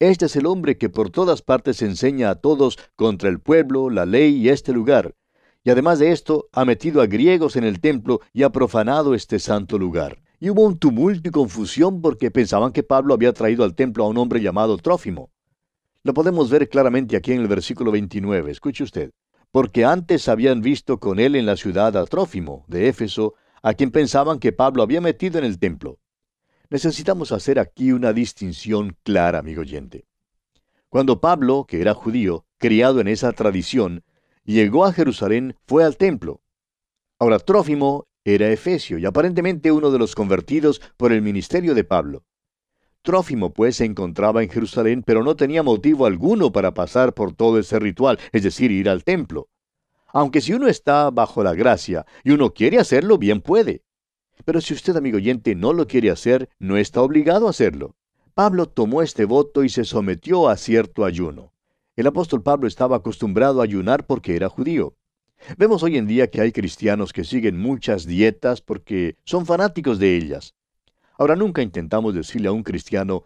Este 0.00 0.26
es 0.26 0.36
el 0.36 0.46
hombre 0.46 0.76
que 0.76 0.88
por 0.88 1.10
todas 1.10 1.42
partes 1.42 1.82
enseña 1.82 2.30
a 2.30 2.34
todos 2.34 2.78
contra 2.96 3.28
el 3.28 3.40
pueblo, 3.40 3.90
la 3.90 4.06
ley 4.06 4.36
y 4.36 4.48
este 4.48 4.72
lugar, 4.72 5.14
y 5.64 5.70
además 5.70 5.98
de 5.98 6.12
esto, 6.12 6.48
ha 6.52 6.66
metido 6.66 7.00
a 7.00 7.06
griegos 7.06 7.56
en 7.56 7.64
el 7.64 7.80
templo 7.80 8.20
y 8.34 8.42
ha 8.42 8.50
profanado 8.50 9.14
este 9.14 9.38
santo 9.38 9.78
lugar. 9.78 10.22
Y 10.38 10.50
hubo 10.50 10.62
un 10.62 10.78
tumulto 10.78 11.30
y 11.30 11.32
confusión 11.32 12.02
porque 12.02 12.30
pensaban 12.30 12.70
que 12.70 12.82
Pablo 12.82 13.14
había 13.14 13.32
traído 13.32 13.64
al 13.64 13.74
templo 13.74 14.04
a 14.04 14.08
un 14.08 14.18
hombre 14.18 14.42
llamado 14.42 14.76
Trófimo. 14.76 15.30
Lo 16.02 16.12
podemos 16.12 16.50
ver 16.50 16.68
claramente 16.68 17.16
aquí 17.16 17.32
en 17.32 17.40
el 17.40 17.48
versículo 17.48 17.90
29. 17.90 18.50
Escuche 18.50 18.84
usted. 18.84 19.10
Porque 19.50 19.86
antes 19.86 20.28
habían 20.28 20.60
visto 20.60 21.00
con 21.00 21.18
él 21.18 21.34
en 21.34 21.46
la 21.46 21.56
ciudad 21.56 21.96
a 21.96 22.04
Trófimo, 22.04 22.66
de 22.68 22.88
Éfeso, 22.88 23.32
a 23.62 23.72
quien 23.72 23.90
pensaban 23.90 24.38
que 24.38 24.52
Pablo 24.52 24.82
había 24.82 25.00
metido 25.00 25.38
en 25.38 25.46
el 25.46 25.58
templo. 25.58 25.98
Necesitamos 26.68 27.32
hacer 27.32 27.58
aquí 27.58 27.92
una 27.92 28.12
distinción 28.12 28.98
clara, 29.02 29.38
amigo 29.38 29.62
oyente. 29.62 30.04
Cuando 30.90 31.20
Pablo, 31.20 31.64
que 31.66 31.80
era 31.80 31.94
judío, 31.94 32.44
criado 32.58 33.00
en 33.00 33.08
esa 33.08 33.32
tradición, 33.32 34.04
llegó 34.44 34.84
a 34.84 34.92
Jerusalén, 34.92 35.56
fue 35.66 35.84
al 35.84 35.96
templo. 35.96 36.42
Ahora, 37.18 37.38
Trófimo 37.38 38.06
era 38.24 38.50
efesio 38.50 38.98
y 38.98 39.06
aparentemente 39.06 39.72
uno 39.72 39.90
de 39.90 39.98
los 39.98 40.14
convertidos 40.14 40.80
por 40.96 41.12
el 41.12 41.22
ministerio 41.22 41.74
de 41.74 41.84
Pablo. 41.84 42.24
Trófimo 43.02 43.52
pues 43.52 43.76
se 43.76 43.84
encontraba 43.84 44.42
en 44.42 44.48
Jerusalén, 44.48 45.02
pero 45.02 45.22
no 45.22 45.36
tenía 45.36 45.62
motivo 45.62 46.06
alguno 46.06 46.52
para 46.52 46.72
pasar 46.72 47.12
por 47.12 47.34
todo 47.34 47.58
ese 47.58 47.78
ritual, 47.78 48.18
es 48.32 48.42
decir, 48.42 48.70
ir 48.70 48.88
al 48.88 49.04
templo. 49.04 49.48
Aunque 50.06 50.40
si 50.40 50.54
uno 50.54 50.68
está 50.68 51.10
bajo 51.10 51.42
la 51.42 51.54
gracia 51.54 52.06
y 52.22 52.30
uno 52.30 52.54
quiere 52.54 52.78
hacerlo, 52.78 53.18
bien 53.18 53.42
puede. 53.42 53.82
Pero 54.44 54.60
si 54.60 54.74
usted, 54.74 54.96
amigo 54.96 55.16
oyente, 55.18 55.54
no 55.54 55.72
lo 55.72 55.86
quiere 55.86 56.10
hacer, 56.10 56.48
no 56.58 56.76
está 56.76 57.02
obligado 57.02 57.46
a 57.46 57.50
hacerlo. 57.50 57.96
Pablo 58.34 58.66
tomó 58.66 59.02
este 59.02 59.26
voto 59.26 59.64
y 59.64 59.68
se 59.68 59.84
sometió 59.84 60.48
a 60.48 60.56
cierto 60.56 61.04
ayuno. 61.04 61.53
El 61.96 62.08
apóstol 62.08 62.42
Pablo 62.42 62.66
estaba 62.66 62.96
acostumbrado 62.96 63.60
a 63.60 63.64
ayunar 63.64 64.04
porque 64.04 64.34
era 64.34 64.48
judío. 64.48 64.96
Vemos 65.58 65.82
hoy 65.84 65.96
en 65.96 66.08
día 66.08 66.28
que 66.28 66.40
hay 66.40 66.50
cristianos 66.50 67.12
que 67.12 67.22
siguen 67.22 67.56
muchas 67.58 68.04
dietas 68.04 68.60
porque 68.60 69.16
son 69.24 69.46
fanáticos 69.46 70.00
de 70.00 70.16
ellas. 70.16 70.54
Ahora 71.18 71.36
nunca 71.36 71.62
intentamos 71.62 72.12
decirle 72.14 72.48
a 72.48 72.52
un 72.52 72.64
cristiano 72.64 73.24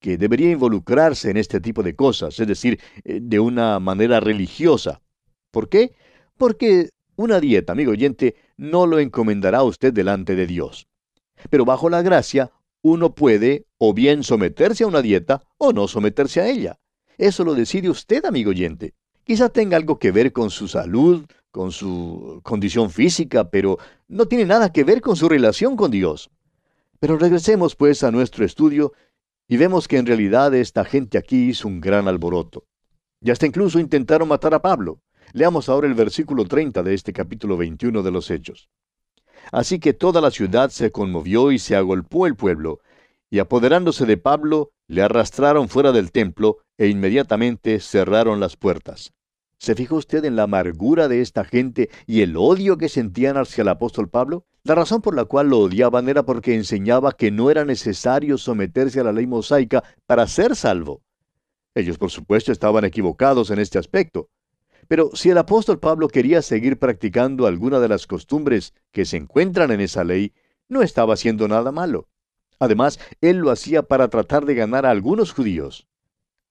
que 0.00 0.16
debería 0.18 0.50
involucrarse 0.50 1.30
en 1.30 1.36
este 1.36 1.60
tipo 1.60 1.82
de 1.84 1.94
cosas, 1.94 2.38
es 2.40 2.46
decir, 2.48 2.80
eh, 3.04 3.20
de 3.22 3.38
una 3.38 3.78
manera 3.78 4.18
religiosa. 4.18 5.00
¿Por 5.50 5.68
qué? 5.68 5.92
Porque 6.36 6.90
Una 7.16 7.40
dieta, 7.40 7.72
amigo 7.72 7.90
oyente, 7.90 8.36
no 8.56 8.86
lo 8.86 9.00
encomendará 9.00 9.64
usted 9.64 9.92
delante 9.92 10.36
de 10.36 10.46
Dios. 10.46 10.86
Pero 11.50 11.64
bajo 11.64 11.90
la 11.90 12.00
gracia, 12.00 12.52
uno 12.80 13.12
puede 13.16 13.66
o 13.76 13.92
bien 13.92 14.22
someterse 14.22 14.84
a 14.84 14.86
una 14.86 15.02
dieta 15.02 15.42
o 15.56 15.72
no 15.72 15.88
someterse 15.88 16.40
a 16.40 16.48
ella. 16.48 16.78
Eso 17.18 17.44
lo 17.44 17.54
decide 17.54 17.90
usted, 17.90 18.24
amigo 18.24 18.50
oyente. 18.50 18.94
Quizá 19.24 19.48
tenga 19.48 19.76
algo 19.76 19.98
que 19.98 20.12
ver 20.12 20.32
con 20.32 20.50
su 20.50 20.68
salud, 20.68 21.26
con 21.50 21.72
su 21.72 22.40
condición 22.44 22.90
física, 22.90 23.50
pero 23.50 23.78
no 24.06 24.26
tiene 24.26 24.44
nada 24.44 24.72
que 24.72 24.84
ver 24.84 25.00
con 25.00 25.16
su 25.16 25.28
relación 25.28 25.76
con 25.76 25.90
Dios. 25.90 26.30
Pero 27.00 27.18
regresemos 27.18 27.74
pues 27.74 28.04
a 28.04 28.12
nuestro 28.12 28.44
estudio 28.44 28.92
y 29.48 29.56
vemos 29.56 29.88
que 29.88 29.98
en 29.98 30.06
realidad 30.06 30.54
esta 30.54 30.84
gente 30.84 31.18
aquí 31.18 31.48
hizo 31.48 31.66
un 31.66 31.80
gran 31.80 32.06
alboroto. 32.06 32.64
Y 33.20 33.32
hasta 33.32 33.46
incluso 33.46 33.80
intentaron 33.80 34.28
matar 34.28 34.54
a 34.54 34.62
Pablo. 34.62 35.00
Leamos 35.32 35.68
ahora 35.68 35.88
el 35.88 35.94
versículo 35.94 36.44
30 36.46 36.82
de 36.84 36.94
este 36.94 37.12
capítulo 37.12 37.56
21 37.56 38.02
de 38.02 38.10
los 38.12 38.30
Hechos. 38.30 38.68
Así 39.50 39.80
que 39.80 39.92
toda 39.92 40.20
la 40.20 40.30
ciudad 40.30 40.70
se 40.70 40.92
conmovió 40.92 41.50
y 41.50 41.58
se 41.58 41.74
agolpó 41.74 42.26
el 42.26 42.36
pueblo, 42.36 42.80
y 43.30 43.40
apoderándose 43.40 44.06
de 44.06 44.16
Pablo, 44.16 44.70
le 44.86 45.02
arrastraron 45.02 45.68
fuera 45.68 45.92
del 45.92 46.12
templo 46.12 46.58
e 46.78 46.88
inmediatamente 46.88 47.80
cerraron 47.80 48.40
las 48.40 48.56
puertas. 48.56 49.12
¿Se 49.58 49.74
fija 49.74 49.96
usted 49.96 50.24
en 50.24 50.36
la 50.36 50.44
amargura 50.44 51.08
de 51.08 51.20
esta 51.20 51.44
gente 51.44 51.90
y 52.06 52.22
el 52.22 52.36
odio 52.36 52.78
que 52.78 52.88
sentían 52.88 53.36
hacia 53.36 53.62
el 53.62 53.68
apóstol 53.68 54.08
Pablo? 54.08 54.46
La 54.62 54.76
razón 54.76 55.02
por 55.02 55.16
la 55.16 55.24
cual 55.24 55.48
lo 55.48 55.58
odiaban 55.58 56.08
era 56.08 56.22
porque 56.22 56.54
enseñaba 56.54 57.12
que 57.12 57.32
no 57.32 57.50
era 57.50 57.64
necesario 57.64 58.38
someterse 58.38 59.00
a 59.00 59.04
la 59.04 59.12
ley 59.12 59.26
mosaica 59.26 59.82
para 60.06 60.28
ser 60.28 60.54
salvo. 60.54 61.02
Ellos, 61.74 61.98
por 61.98 62.10
supuesto, 62.10 62.52
estaban 62.52 62.84
equivocados 62.84 63.50
en 63.50 63.58
este 63.58 63.78
aspecto. 63.78 64.28
Pero 64.86 65.10
si 65.14 65.30
el 65.30 65.38
apóstol 65.38 65.80
Pablo 65.80 66.08
quería 66.08 66.40
seguir 66.40 66.78
practicando 66.78 67.46
alguna 67.46 67.80
de 67.80 67.88
las 67.88 68.06
costumbres 68.06 68.74
que 68.92 69.04
se 69.04 69.16
encuentran 69.16 69.72
en 69.72 69.80
esa 69.80 70.04
ley, 70.04 70.32
no 70.68 70.82
estaba 70.82 71.14
haciendo 71.14 71.48
nada 71.48 71.72
malo. 71.72 72.08
Además, 72.60 73.00
él 73.20 73.38
lo 73.38 73.50
hacía 73.50 73.82
para 73.82 74.08
tratar 74.08 74.44
de 74.44 74.54
ganar 74.54 74.86
a 74.86 74.90
algunos 74.90 75.32
judíos. 75.32 75.87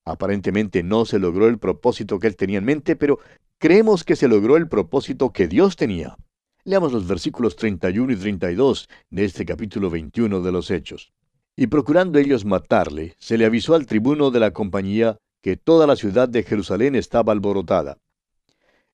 Aparentemente 0.08 0.84
no 0.84 1.04
se 1.04 1.20
logró 1.20 1.50
el 1.50 1.60
propósito 1.60 2.18
que 2.18 2.28
él 2.28 2.38
tenía 2.38 2.60
en 2.60 2.66
mente, 2.66 2.96
pero 2.96 3.20
creemos 3.58 4.06
que 4.06 4.16
se 4.16 4.30
logró 4.30 4.56
el 4.56 4.70
propósito 4.70 5.34
que 5.34 5.50
Dios 5.50 5.76
tenía. 5.76 6.16
Leamos 6.64 6.94
los 6.94 7.06
versículos 7.06 7.58
31 7.58 8.14
y 8.14 8.16
32 8.16 8.88
de 9.10 9.26
este 9.26 9.46
capítulo 9.46 9.90
21 9.90 10.40
de 10.40 10.52
los 10.54 10.72
Hechos. 10.72 11.12
Y 11.58 11.68
procurando 11.68 12.20
ellos 12.20 12.46
matarle, 12.46 13.16
se 13.20 13.38
le 13.38 13.44
avisó 13.44 13.76
al 13.76 13.86
tribuno 13.86 14.32
de 14.32 14.40
la 14.40 14.52
compañía 14.52 15.18
que 15.42 15.58
toda 15.58 15.86
la 15.86 15.98
ciudad 15.98 16.30
de 16.30 16.44
Jerusalén 16.44 16.96
estaba 16.96 17.34
alborotada. 17.34 17.98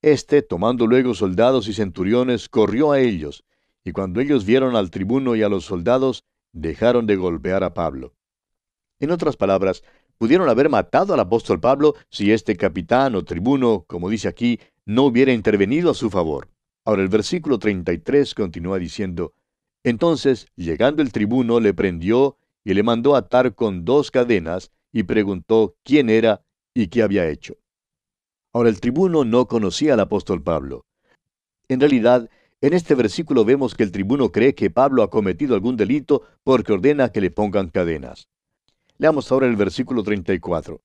Este, 0.01 0.41
tomando 0.41 0.87
luego 0.87 1.13
soldados 1.13 1.67
y 1.67 1.73
centuriones, 1.73 2.49
corrió 2.49 2.91
a 2.91 2.99
ellos, 2.99 3.43
y 3.85 3.91
cuando 3.91 4.19
ellos 4.19 4.45
vieron 4.45 4.75
al 4.75 4.89
tribuno 4.89 5.35
y 5.35 5.43
a 5.43 5.49
los 5.49 5.65
soldados, 5.65 6.23
dejaron 6.53 7.05
de 7.05 7.17
golpear 7.17 7.63
a 7.63 7.75
Pablo. 7.75 8.15
En 8.99 9.11
otras 9.11 9.35
palabras, 9.35 9.83
pudieron 10.17 10.49
haber 10.49 10.69
matado 10.69 11.13
al 11.13 11.19
apóstol 11.19 11.59
Pablo 11.59 11.95
si 12.09 12.31
este 12.31 12.55
capitán 12.55 13.15
o 13.15 13.23
tribuno, 13.23 13.85
como 13.87 14.09
dice 14.09 14.27
aquí, 14.27 14.59
no 14.85 15.03
hubiera 15.03 15.33
intervenido 15.33 15.91
a 15.91 15.93
su 15.93 16.09
favor. 16.09 16.49
Ahora 16.85 17.01
el 17.01 17.09
versículo 17.09 17.59
33 17.59 18.33
continúa 18.35 18.79
diciendo, 18.79 19.33
Entonces, 19.83 20.47
llegando 20.55 21.01
el 21.01 21.11
tribuno, 21.11 21.59
le 21.59 21.73
prendió 21.73 22.37
y 22.63 22.73
le 22.73 22.83
mandó 22.83 23.15
atar 23.15 23.55
con 23.55 23.85
dos 23.85 24.11
cadenas 24.11 24.71
y 24.91 25.03
preguntó 25.03 25.75
quién 25.83 26.09
era 26.09 26.45
y 26.73 26.87
qué 26.87 27.03
había 27.03 27.27
hecho. 27.27 27.55
Ahora 28.53 28.69
el 28.69 28.79
tribuno 28.79 29.25
no 29.25 29.47
conocía 29.47 29.93
al 29.93 29.99
apóstol 29.99 30.43
Pablo. 30.43 30.85
En 31.67 31.79
realidad, 31.79 32.29
en 32.61 32.73
este 32.73 32.95
versículo 32.95 33.43
vemos 33.45 33.75
que 33.75 33.83
el 33.83 33.91
tribuno 33.91 34.31
cree 34.31 34.55
que 34.55 34.69
Pablo 34.69 35.03
ha 35.03 35.09
cometido 35.09 35.55
algún 35.55 35.75
delito 35.75 36.21
porque 36.43 36.71
ordena 36.71 37.09
que 37.09 37.21
le 37.21 37.31
pongan 37.31 37.69
cadenas. 37.69 38.29
Leamos 38.97 39.31
ahora 39.31 39.47
el 39.47 39.55
versículo 39.55 40.03
34. 40.03 40.81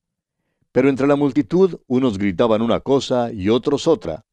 Pero 0.72 0.88
entre 0.88 1.06
la 1.06 1.16
multitud 1.16 1.80
unos 1.86 2.18
gritaban 2.18 2.62
una 2.62 2.80
cosa 2.80 3.32
y 3.32 3.48
otros 3.48 3.86
otra, 3.86 4.24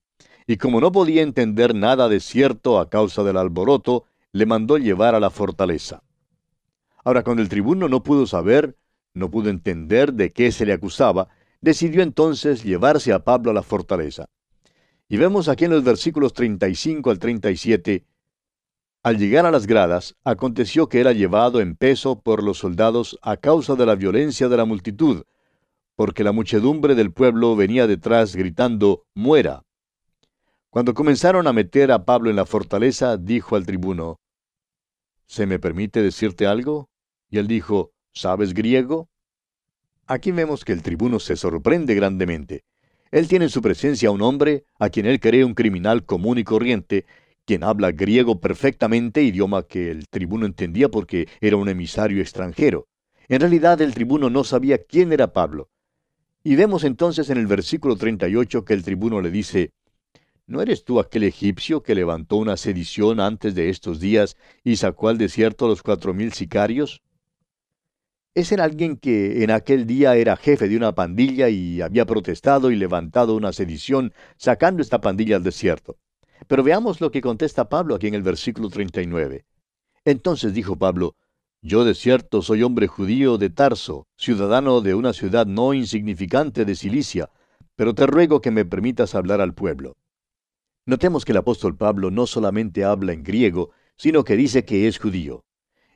y 0.48 0.58
como 0.58 0.80
no 0.80 0.92
podía 0.92 1.22
entender 1.22 1.74
nada 1.74 2.08
de 2.08 2.20
cierto 2.20 2.80
a 2.80 2.90
causa 2.90 3.24
del 3.24 3.38
alboroto, 3.38 4.06
le 4.32 4.46
mandó 4.46 4.78
llevar 4.78 5.16
a 5.16 5.20
la 5.20 5.30
fortaleza. 5.30 6.04
Ahora, 7.04 7.24
cuando 7.24 7.42
el 7.42 7.50
tribuno 7.50 7.88
no 7.88 8.04
pudo 8.04 8.28
saber, 8.28 8.78
no 9.14 9.30
pudo 9.32 9.50
entender 9.50 10.14
de 10.14 10.32
qué 10.32 10.52
se 10.52 10.66
le 10.66 10.74
acusaba, 10.74 11.30
decidió 11.62 12.04
entonces 12.04 12.64
llevarse 12.64 13.14
a 13.14 13.24
Pablo 13.24 13.52
a 13.52 13.54
la 13.54 13.64
fortaleza. 13.64 14.28
Y 15.08 15.18
vemos 15.18 15.48
aquí 15.48 15.66
en 15.66 15.72
los 15.72 15.84
versículos 15.84 16.34
35 16.34 17.10
al 17.10 17.20
37, 17.20 18.06
al 19.06 19.20
llegar 19.20 19.46
a 19.46 19.52
las 19.52 19.68
gradas, 19.68 20.16
aconteció 20.24 20.90
que 20.90 21.00
era 21.00 21.12
llevado 21.12 21.62
en 21.62 21.76
peso 21.76 22.24
por 22.24 22.42
los 22.42 22.58
soldados 22.58 23.20
a 23.22 23.38
causa 23.38 23.76
de 23.76 23.86
la 23.86 23.94
violencia 23.94 24.50
de 24.50 24.58
la 24.58 24.66
multitud, 24.66 25.26
porque 25.96 26.24
la 26.24 26.32
muchedumbre 26.32 26.96
del 26.96 27.14
pueblo 27.14 27.56
venía 27.56 27.86
detrás 27.86 28.36
gritando, 28.36 29.06
muera. 29.14 29.62
Cuando 30.72 30.96
comenzaron 30.96 31.46
a 31.46 31.54
meter 31.54 31.92
a 31.92 32.04
Pablo 32.04 32.32
en 32.32 32.36
la 32.36 32.48
fortaleza, 32.48 33.18
dijo 33.18 33.56
al 33.56 33.68
tribuno, 33.68 34.18
¿Se 35.28 35.46
me 35.46 35.60
permite 35.60 36.02
decirte 36.02 36.48
algo? 36.48 36.90
Y 37.30 37.38
él 37.38 37.48
dijo, 37.48 37.92
¿sabes 38.12 38.56
griego? 38.56 39.08
Aquí 40.08 40.32
vemos 40.32 40.66
que 40.66 40.74
el 40.74 40.82
tribuno 40.82 41.20
se 41.20 41.36
sorprende 41.36 41.94
grandemente. 41.94 42.64
Él 43.12 43.28
tiene 43.28 43.46
en 43.46 43.52
su 43.52 43.62
presencia 43.62 44.10
a 44.10 44.14
un 44.14 44.24
hombre 44.24 44.66
a 44.80 44.90
quien 44.90 45.06
él 45.06 45.20
cree 45.20 45.46
un 45.46 45.54
criminal 45.54 46.06
común 46.06 46.40
y 46.40 46.44
corriente, 46.44 47.06
quien 47.46 47.64
habla 47.64 47.92
griego 47.92 48.40
perfectamente, 48.40 49.24
idioma 49.24 49.64
que 49.64 49.92
el 49.92 50.08
tribuno 50.08 50.46
entendía 50.46 50.90
porque 50.90 51.28
era 51.42 51.58
un 51.58 51.70
emisario 51.70 52.22
extranjero. 52.22 52.88
En 53.28 53.40
realidad 53.40 53.82
el 53.82 53.94
tribuno 53.94 54.30
no 54.30 54.44
sabía 54.44 54.84
quién 54.84 55.14
era 55.14 55.34
Pablo. 55.34 55.70
Y 56.44 56.56
vemos 56.56 56.84
entonces 56.84 57.30
en 57.30 57.38
el 57.38 57.48
versículo 57.48 57.96
38 57.96 58.66
que 58.66 58.74
el 58.74 58.84
tribuno 58.84 59.22
le 59.22 59.32
dice, 59.32 59.72
¿No 60.48 60.62
eres 60.62 60.84
tú 60.84 61.00
aquel 61.00 61.24
egipcio 61.24 61.82
que 61.82 61.96
levantó 61.96 62.38
una 62.38 62.56
sedición 62.56 63.20
antes 63.20 63.56
de 63.56 63.70
estos 63.70 64.00
días 64.00 64.38
y 64.64 64.76
sacó 64.76 65.08
al 65.10 65.18
desierto 65.18 65.66
a 65.66 65.70
los 65.70 65.82
cuatro 65.82 66.14
mil 66.14 66.34
sicarios? 66.34 67.02
Es 68.36 68.52
era 68.52 68.66
alguien 68.66 68.98
que 68.98 69.44
en 69.44 69.50
aquel 69.50 69.88
día 69.88 70.16
era 70.16 70.36
jefe 70.36 70.68
de 70.70 70.78
una 70.78 70.94
pandilla 70.94 71.50
y 71.50 71.82
había 71.82 72.06
protestado 72.06 72.70
y 72.70 72.76
levantado 72.76 73.36
una 73.36 73.54
sedición 73.54 74.14
sacando 74.38 74.84
esta 74.84 75.02
pandilla 75.02 75.38
al 75.38 75.44
desierto. 75.44 75.98
Pero 76.48 76.64
veamos 76.64 77.02
lo 77.02 77.12
que 77.12 77.22
contesta 77.22 77.70
Pablo 77.70 77.96
aquí 77.96 78.08
en 78.08 78.14
el 78.14 78.24
versículo 78.24 78.70
39. 78.70 79.46
Entonces 80.04 80.54
dijo 80.54 80.76
Pablo, 80.76 81.16
Yo 81.62 81.84
de 81.84 81.96
cierto 81.96 82.42
soy 82.42 82.64
hombre 82.64 82.88
judío 82.88 83.38
de 83.38 83.50
Tarso, 83.50 84.08
ciudadano 84.18 84.82
de 84.82 84.94
una 84.94 85.14
ciudad 85.14 85.48
no 85.48 85.74
insignificante 85.74 86.66
de 86.66 86.76
Cilicia, 86.76 87.32
pero 87.76 87.96
te 87.96 88.06
ruego 88.06 88.42
que 88.42 88.52
me 88.52 88.66
permitas 88.66 89.16
hablar 89.16 89.42
al 89.42 89.54
pueblo. 89.54 89.98
Notemos 90.86 91.26
que 91.26 91.32
el 91.32 91.40
apóstol 91.40 91.76
Pablo 91.76 92.12
no 92.12 92.28
solamente 92.28 92.84
habla 92.84 93.14
en 93.14 93.24
griego, 93.24 93.72
sino 93.98 94.24
que 94.24 94.36
dice 94.36 94.66
que 94.66 94.88
es 94.88 95.00
judío. 95.00 95.44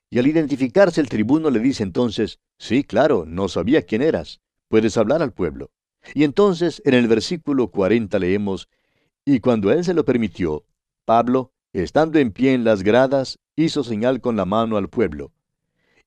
Y 0.10 0.18
al 0.18 0.26
identificarse 0.26 1.00
el 1.00 1.10
tribuno 1.10 1.52
le 1.52 1.60
dice 1.60 1.84
entonces, 1.84 2.40
sí, 2.58 2.84
claro, 2.84 3.26
no 3.28 3.48
sabía 3.48 3.84
quién 3.84 4.02
eras, 4.02 4.42
puedes 4.68 4.98
hablar 4.98 5.22
al 5.22 5.34
pueblo. 5.34 5.70
Y 6.16 6.24
entonces 6.24 6.82
en 6.86 6.96
el 6.96 7.08
versículo 7.08 7.70
40 7.70 8.18
leemos, 8.18 8.68
y 9.36 9.42
cuando 9.42 9.72
él 9.72 9.84
se 9.84 9.94
lo 9.94 10.06
permitió, 10.06 10.66
Pablo, 11.06 11.52
estando 11.72 12.18
en 12.18 12.32
pie 12.32 12.54
en 12.54 12.64
las 12.64 12.82
gradas, 12.82 13.38
hizo 13.56 13.84
señal 13.84 14.22
con 14.22 14.36
la 14.36 14.46
mano 14.46 14.76
al 14.76 14.90
pueblo. 14.90 15.32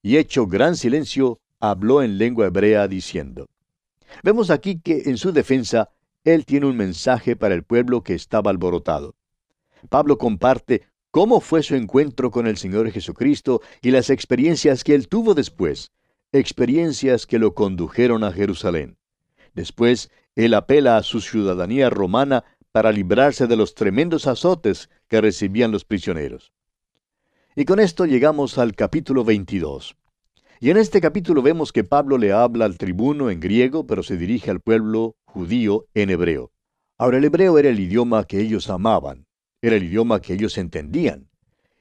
Y 0.02 0.16
hecho 0.16 0.48
gran 0.48 0.76
silencio, 0.76 1.40
habló 1.61 2.02
en 2.02 2.18
lengua 2.18 2.46
hebrea 2.46 2.88
diciendo. 2.88 3.46
Vemos 4.24 4.50
aquí 4.50 4.80
que 4.80 5.02
en 5.06 5.18
su 5.18 5.30
defensa, 5.30 5.90
él 6.24 6.44
tiene 6.44 6.66
un 6.66 6.76
mensaje 6.76 7.37
para 7.37 7.54
el 7.54 7.62
pueblo 7.62 8.02
que 8.02 8.14
estaba 8.14 8.50
alborotado. 8.50 9.14
Pablo 9.88 10.18
comparte 10.18 10.82
cómo 11.12 11.40
fue 11.40 11.62
su 11.62 11.76
encuentro 11.76 12.32
con 12.32 12.48
el 12.48 12.56
Señor 12.56 12.90
Jesucristo 12.90 13.62
y 13.82 13.92
las 13.92 14.11
experiencias 14.11 14.82
que 14.82 14.96
él 14.96 15.06
tuvo 15.06 15.35
después, 15.35 15.92
experiencias 16.32 17.26
que 17.26 17.38
lo 17.38 17.54
condujeron 17.54 18.24
a 18.24 18.32
Jerusalén. 18.32 18.96
Después, 19.54 20.11
él 20.35 20.54
apela 20.54 20.96
a 20.96 21.02
su 21.02 21.20
ciudadanía 21.20 21.90
romana 21.90 22.42
para 22.72 22.90
librarse 22.90 23.46
de 23.46 23.56
los 23.56 23.74
tremendos 23.74 24.26
azotes 24.26 24.90
que 25.08 25.20
recibían 25.20 25.70
los 25.70 25.85
prisioneros. 25.85 26.52
Y 27.54 27.66
con 27.66 27.80
esto 27.80 28.06
llegamos 28.06 28.56
al 28.56 28.74
capítulo 28.74 29.24
22. 29.24 29.94
Y 30.58 30.70
en 30.70 30.78
este 30.78 31.00
capítulo 31.00 31.42
vemos 31.42 31.72
que 31.72 31.85
Pablo 31.85 32.16
le 32.16 32.32
habla 32.32 32.64
al 32.64 32.78
tribuno 32.78 33.30
en 33.30 33.40
griego, 33.40 33.87
pero 33.87 34.02
se 34.02 34.16
dirige 34.16 34.50
al 34.50 34.61
pueblo 34.61 35.16
judío 35.24 35.87
en 35.92 36.08
hebreo. 36.08 36.50
Ahora 36.96 37.18
el 37.18 37.24
hebreo 37.24 37.58
era 37.58 37.68
el 37.68 37.80
idioma 37.80 38.24
que 38.24 38.40
ellos 38.40 38.70
amaban, 38.70 39.26
era 39.61 39.76
el 39.76 39.82
idioma 39.82 40.20
que 40.20 40.35
ellos 40.35 40.56
entendían. 40.56 41.28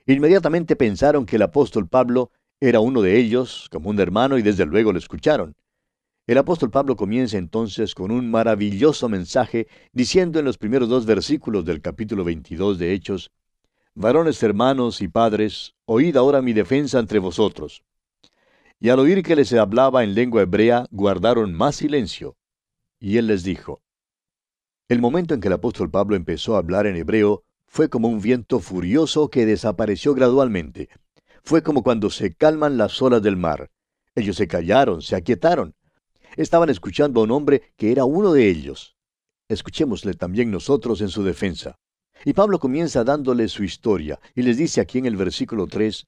Inmediatamente 0.07 0.75
pensaron 0.75 1.25
que 1.25 1.37
el 1.37 1.43
apóstol 1.43 1.87
Pablo 1.87 2.31
era 2.59 2.79
uno 2.79 3.01
de 3.01 3.17
ellos, 3.17 3.69
como 3.71 3.89
un 3.89 3.99
hermano, 3.99 4.37
y 4.37 4.41
desde 4.41 4.65
luego 4.65 4.91
lo 4.91 4.99
escucharon. 4.99 5.55
El 6.27 6.37
apóstol 6.37 6.69
Pablo 6.69 6.95
comienza 6.95 7.37
entonces 7.37 7.95
con 7.95 8.11
un 8.11 8.29
maravilloso 8.29 9.09
mensaje 9.09 9.67
diciendo 9.91 10.37
en 10.37 10.45
los 10.45 10.59
primeros 10.59 10.87
dos 10.87 11.05
versículos 11.07 11.65
del 11.65 11.81
capítulo 11.81 12.23
22 12.23 12.77
de 12.77 12.93
Hechos, 12.93 13.31
Varones 13.95 14.41
hermanos 14.41 15.01
y 15.01 15.07
padres, 15.09 15.73
oíd 15.85 16.15
ahora 16.15 16.41
mi 16.41 16.53
defensa 16.53 16.99
entre 16.99 17.19
vosotros. 17.19 17.83
Y 18.79 18.89
al 18.89 18.99
oír 18.99 19.21
que 19.23 19.35
les 19.35 19.51
hablaba 19.53 20.03
en 20.03 20.13
lengua 20.13 20.43
hebrea, 20.43 20.85
guardaron 20.91 21.53
más 21.53 21.75
silencio. 21.77 22.37
Y 22.99 23.17
él 23.17 23.27
les 23.27 23.43
dijo, 23.43 23.81
El 24.87 25.01
momento 25.01 25.33
en 25.33 25.41
que 25.41 25.49
el 25.49 25.55
apóstol 25.55 25.89
Pablo 25.89 26.15
empezó 26.15 26.55
a 26.55 26.59
hablar 26.59 26.85
en 26.85 26.95
hebreo 26.95 27.43
fue 27.65 27.89
como 27.89 28.07
un 28.07 28.21
viento 28.21 28.59
furioso 28.59 29.29
que 29.29 29.45
desapareció 29.45 30.13
gradualmente. 30.13 30.89
Fue 31.43 31.63
como 31.63 31.83
cuando 31.83 32.09
se 32.09 32.33
calman 32.33 32.77
las 32.77 33.01
olas 33.01 33.21
del 33.21 33.37
mar. 33.37 33.71
Ellos 34.15 34.37
se 34.37 34.47
callaron, 34.47 35.01
se 35.01 35.15
aquietaron. 35.15 35.73
Estaban 36.37 36.69
escuchando 36.69 37.21
a 37.21 37.23
un 37.23 37.31
hombre 37.31 37.73
que 37.77 37.91
era 37.91 38.05
uno 38.05 38.33
de 38.33 38.49
ellos. 38.49 38.95
Escuchémosle 39.49 40.13
también 40.13 40.49
nosotros 40.49 41.01
en 41.01 41.09
su 41.09 41.23
defensa. 41.23 41.77
Y 42.23 42.33
Pablo 42.33 42.59
comienza 42.59 43.03
dándole 43.03 43.47
su 43.47 43.63
historia, 43.63 44.19
y 44.35 44.43
les 44.43 44.57
dice 44.57 44.79
aquí 44.79 44.99
en 44.99 45.05
el 45.07 45.17
versículo 45.17 45.67
3, 45.67 46.05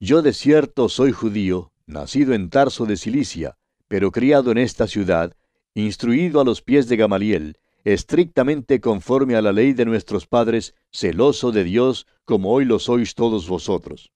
Yo 0.00 0.20
de 0.20 0.32
cierto 0.32 0.88
soy 0.88 1.12
judío, 1.12 1.72
nacido 1.86 2.34
en 2.34 2.50
Tarso 2.50 2.84
de 2.84 2.96
Cilicia, 2.96 3.56
pero 3.88 4.10
criado 4.10 4.50
en 4.50 4.58
esta 4.58 4.86
ciudad, 4.86 5.34
instruido 5.74 6.40
a 6.40 6.44
los 6.44 6.62
pies 6.62 6.88
de 6.88 6.96
Gamaliel, 6.96 7.58
estrictamente 7.84 8.80
conforme 8.80 9.36
a 9.36 9.42
la 9.42 9.52
ley 9.52 9.72
de 9.72 9.84
nuestros 9.84 10.26
padres, 10.26 10.74
celoso 10.90 11.52
de 11.52 11.62
Dios, 11.62 12.06
como 12.24 12.52
hoy 12.52 12.64
lo 12.64 12.80
sois 12.80 13.14
todos 13.14 13.48
vosotros. 13.48 14.10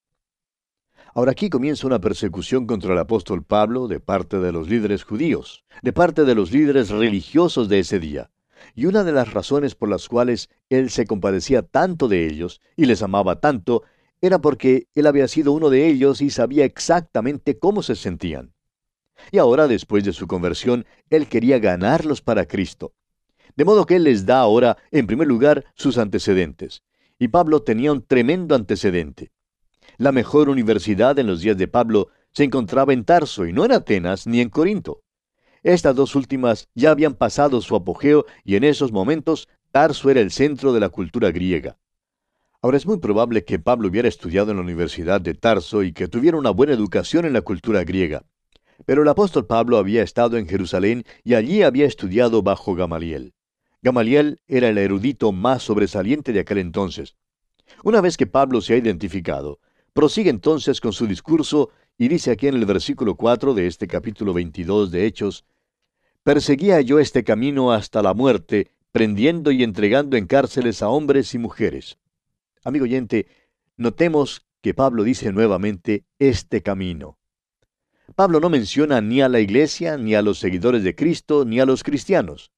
Ahora 1.13 1.33
aquí 1.33 1.51
comienza 1.51 1.87
una 1.87 2.01
persecución 2.01 2.67
contra 2.67 2.93
el 2.93 2.99
apóstol 2.99 3.43
Pablo 3.43 3.89
de 3.89 3.99
parte 3.99 4.39
de 4.39 4.53
los 4.53 4.69
líderes 4.69 5.03
judíos, 5.03 5.65
de 5.83 5.93
parte 5.93 6.25
de 6.25 6.37
los 6.37 6.53
líderes 6.53 6.91
religiosos 6.91 7.69
de 7.69 7.81
ese 7.81 7.99
día. 7.99 8.31
Y 8.77 8.87
una 8.87 9.03
de 9.03 9.13
las 9.13 9.33
razones 9.33 9.75
por 9.75 9.89
las 9.89 10.09
cuales 10.09 10.49
él 10.69 10.91
se 10.91 11.07
compadecía 11.07 11.63
tanto 11.63 12.07
de 12.07 12.27
ellos 12.27 12.61
y 12.77 12.85
les 12.85 13.03
amaba 13.03 13.41
tanto 13.41 13.83
era 14.21 14.39
porque 14.39 14.87
él 14.95 15.07
había 15.07 15.27
sido 15.27 15.53
uno 15.53 15.71
de 15.71 15.89
ellos 15.89 16.21
y 16.21 16.31
sabía 16.31 16.65
exactamente 16.65 17.59
cómo 17.59 17.83
se 17.83 17.97
sentían. 17.97 18.53
Y 19.33 19.39
ahora, 19.39 19.67
después 19.67 20.05
de 20.05 20.13
su 20.13 20.27
conversión, 20.29 20.87
él 21.09 21.27
quería 21.27 21.59
ganarlos 21.59 22.23
para 22.23 22.47
Cristo. 22.47 22.93
De 23.57 23.65
modo 23.65 23.85
que 23.85 23.97
él 23.97 24.05
les 24.05 24.27
da 24.27 24.41
ahora, 24.41 24.77
en 24.93 25.07
primer 25.07 25.27
lugar, 25.27 25.65
sus 25.75 25.99
antecedentes. 25.99 26.83
Y 27.19 27.29
Pablo 27.29 27.63
tenía 27.63 27.93
un 27.93 28.03
tremendo 28.03 28.55
antecedente. 28.55 29.33
La 29.99 30.13
mejor 30.13 30.49
universidad 30.49 31.19
en 31.19 31.27
los 31.27 31.41
días 31.41 31.57
de 31.57 31.69
Pablo 31.69 32.09
se 32.33 32.45
encontraba 32.45 32.93
en 32.93 33.05
Tarso 33.05 33.47
y 33.47 33.53
no 33.53 33.65
en 33.65 33.73
Atenas 33.73 34.27
ni 34.27 34.41
en 34.41 34.49
Corinto. 34.49 35.03
Estas 35.63 35.95
dos 35.95 36.15
últimas 36.15 36.69
ya 36.75 36.91
habían 36.91 37.15
pasado 37.15 37.61
su 37.61 37.77
apogeo 37.77 38.25
y 38.45 38.57
en 38.57 38.65
esos 38.65 38.93
momentos 38.93 39.49
Tarso 39.73 40.11
era 40.11 40.21
el 40.21 40.31
centro 40.31 40.73
de 40.73 40.81
la 40.81 40.89
cultura 40.89 41.31
griega. 41.31 41.77
Ahora 42.63 42.77
es 42.77 42.87
muy 42.87 42.99
probable 42.99 43.45
que 43.45 43.59
Pablo 43.59 43.89
hubiera 43.89 44.09
estudiado 44.09 44.51
en 44.51 44.59
la 44.59 44.63
Universidad 44.63 45.21
de 45.21 45.35
Tarso 45.35 45.83
y 45.83 45.93
que 45.93 46.09
tuviera 46.09 46.37
una 46.37 46.51
buena 46.51 46.73
educación 46.73 47.25
en 47.25 47.33
la 47.33 47.41
cultura 47.43 47.85
griega. 47.85 48.25
Pero 48.87 49.03
el 49.03 49.09
apóstol 49.09 49.47
Pablo 49.47 49.79
había 49.79 50.03
estado 50.03 50.37
en 50.37 50.49
Jerusalén 50.49 51.05
y 51.25 51.35
allí 51.35 51.63
había 51.63 51.87
estudiado 51.87 52.43
bajo 52.43 52.75
Gamaliel. 52.75 53.35
Gamaliel 53.83 54.41
era 54.47 54.69
el 54.69 54.79
erudito 54.79 55.33
más 55.33 55.63
sobresaliente 55.63 56.33
de 56.33 56.41
aquel 56.41 56.59
entonces. 56.59 57.17
Una 57.83 58.01
vez 58.01 58.17
que 58.17 58.27
Pablo 58.27 58.61
se 58.61 58.75
ha 58.75 58.77
identificado, 58.77 59.61
prosigue 59.93 60.31
entonces 60.31 60.81
con 60.81 60.93
su 60.93 61.07
discurso 61.07 61.71
y 61.99 62.09
dice 62.09 62.31
aquí 62.31 62.49
en 62.49 62.55
el 62.55 62.67
versículo 62.67 63.15
4 63.15 63.55
de 63.55 63.67
este 63.67 63.87
capítulo 63.87 64.33
22 64.33 64.91
de 64.91 65.07
Hechos, 65.07 65.45
Perseguía 66.23 66.83
yo 66.83 66.99
este 66.99 67.25
camino 67.25 67.73
hasta 67.73 68.03
la 68.03 68.13
muerte, 68.13 68.73
prendiendo 68.93 69.53
y 69.53 69.63
entregando 69.63 70.19
en 70.19 70.27
cárceles 70.27 70.83
a 70.83 70.91
hombres 70.91 71.35
y 71.35 71.39
mujeres. 71.39 71.99
Amigo 72.63 72.85
oyente, 72.85 73.27
notemos 73.79 74.47
que 74.61 74.75
Pablo 74.75 75.03
dice 75.03 75.33
nuevamente 75.33 76.05
este 76.19 76.63
camino. 76.63 77.19
Pablo 78.15 78.39
no 78.39 78.51
menciona 78.51 79.01
ni 79.01 79.23
a 79.23 79.31
la 79.31 79.41
iglesia, 79.41 79.97
ni 79.97 80.15
a 80.15 80.21
los 80.21 80.39
seguidores 80.39 80.85
de 80.85 80.95
Cristo, 80.95 81.47
ni 81.47 81.59
a 81.59 81.65
los 81.65 81.83
cristianos. 81.83 82.53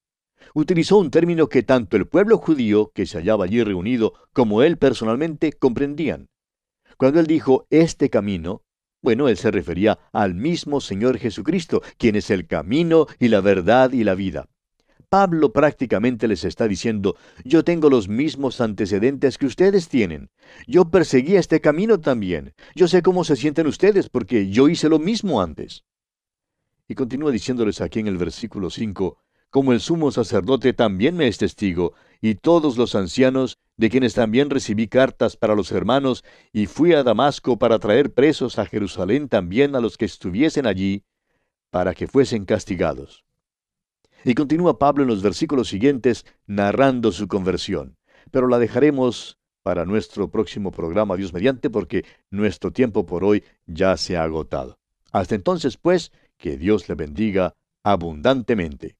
Utilizó 0.53 0.97
un 0.97 1.09
término 1.09 1.47
que 1.47 1.63
tanto 1.63 1.95
el 1.95 2.05
pueblo 2.05 2.37
judío 2.39 2.91
que 2.93 3.05
se 3.05 3.17
hallaba 3.17 3.45
allí 3.45 3.63
reunido 3.63 4.13
como 4.33 4.61
él 4.61 4.77
personalmente 4.77 5.53
comprendían. 5.53 6.27
Cuando 6.97 7.19
él 7.19 7.27
dijo 7.27 7.67
este 7.69 8.09
camino, 8.09 8.63
bueno, 9.01 9.27
él 9.27 9.37
se 9.37 9.51
refería 9.51 9.99
al 10.13 10.33
mismo 10.33 10.79
Señor 10.79 11.17
Jesucristo, 11.17 11.81
quien 11.97 12.15
es 12.15 12.29
el 12.29 12.47
camino 12.47 13.07
y 13.19 13.27
la 13.27 13.41
verdad 13.41 13.91
y 13.91 14.03
la 14.03 14.15
vida. 14.15 14.47
Pablo 15.09 15.53
prácticamente 15.53 16.27
les 16.27 16.43
está 16.43 16.67
diciendo, 16.67 17.15
yo 17.43 17.63
tengo 17.63 17.89
los 17.89 18.07
mismos 18.07 18.61
antecedentes 18.61 19.37
que 19.37 19.45
ustedes 19.45 19.87
tienen. 19.87 20.31
Yo 20.65 20.89
perseguí 20.89 21.35
este 21.35 21.61
camino 21.61 21.99
también. 21.99 22.53
Yo 22.73 22.87
sé 22.87 23.03
cómo 23.03 23.23
se 23.23 23.35
sienten 23.35 23.67
ustedes 23.67 24.09
porque 24.09 24.49
yo 24.49 24.69
hice 24.69 24.89
lo 24.89 24.97
mismo 24.97 25.41
antes. 25.41 25.83
Y 26.87 26.95
continúa 26.95 27.29
diciéndoles 27.29 27.79
aquí 27.81 27.99
en 27.99 28.07
el 28.07 28.17
versículo 28.17 28.69
5, 28.69 29.22
como 29.53 29.71
el 29.71 29.81
sumo 29.81 30.09
sacerdote 30.09 30.73
también 30.73 31.15
me 31.15 31.27
es 31.27 31.37
testigo, 31.37 31.93
y 32.19 32.33
todos 32.33 32.75
los 32.75 32.95
ancianos, 32.95 33.59
de 33.77 33.91
quienes 33.91 34.15
también 34.15 34.49
recibí 34.49 34.87
cartas 34.87 35.37
para 35.37 35.53
los 35.53 35.71
hermanos, 35.71 36.23
y 36.51 36.65
fui 36.65 36.93
a 36.93 37.03
Damasco 37.03 37.59
para 37.59 37.77
traer 37.77 38.15
presos 38.15 38.57
a 38.57 38.65
Jerusalén 38.65 39.29
también 39.29 39.75
a 39.75 39.79
los 39.79 39.95
que 39.95 40.05
estuviesen 40.05 40.65
allí, 40.65 41.03
para 41.69 41.93
que 41.93 42.07
fuesen 42.07 42.45
castigados. 42.45 43.25
Y 44.25 44.33
continúa 44.33 44.79
Pablo 44.79 45.03
en 45.03 45.09
los 45.09 45.21
versículos 45.21 45.67
siguientes 45.67 46.25
narrando 46.47 47.11
su 47.11 47.27
conversión, 47.27 47.95
pero 48.31 48.47
la 48.47 48.57
dejaremos 48.57 49.37
para 49.61 49.85
nuestro 49.85 50.31
próximo 50.31 50.71
programa, 50.71 51.15
Dios 51.15 51.31
mediante, 51.31 51.69
porque 51.69 52.05
nuestro 52.31 52.71
tiempo 52.71 53.05
por 53.05 53.23
hoy 53.23 53.43
ya 53.67 53.97
se 53.97 54.17
ha 54.17 54.23
agotado. 54.23 54.79
Hasta 55.11 55.35
entonces, 55.35 55.77
pues, 55.77 56.11
que 56.39 56.57
Dios 56.57 56.89
le 56.89 56.95
bendiga 56.95 57.53
abundantemente. 57.83 58.97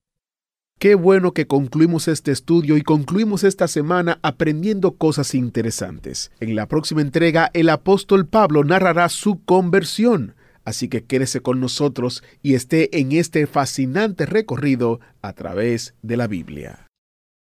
Qué 0.83 0.95
bueno 0.95 1.31
que 1.31 1.47
concluimos 1.47 2.09
este 2.09 2.31
estudio 2.33 2.75
y 2.75 2.81
concluimos 2.81 3.45
esta 3.45 3.69
semana 3.69 4.19
aprendiendo 4.21 4.97
cosas 4.97 5.33
interesantes. 5.33 6.29
En 6.41 6.57
la 6.57 6.67
próxima 6.67 6.99
entrega, 6.99 7.49
el 7.53 7.69
apóstol 7.69 8.27
Pablo 8.27 8.65
narrará 8.65 9.07
su 9.07 9.41
conversión. 9.45 10.35
Así 10.65 10.89
que 10.89 11.05
quédese 11.05 11.39
con 11.39 11.61
nosotros 11.61 12.21
y 12.41 12.55
esté 12.55 12.99
en 12.99 13.13
este 13.13 13.47
fascinante 13.47 14.25
recorrido 14.25 14.99
a 15.21 15.31
través 15.31 15.95
de 16.01 16.17
la 16.17 16.27
Biblia. 16.27 16.87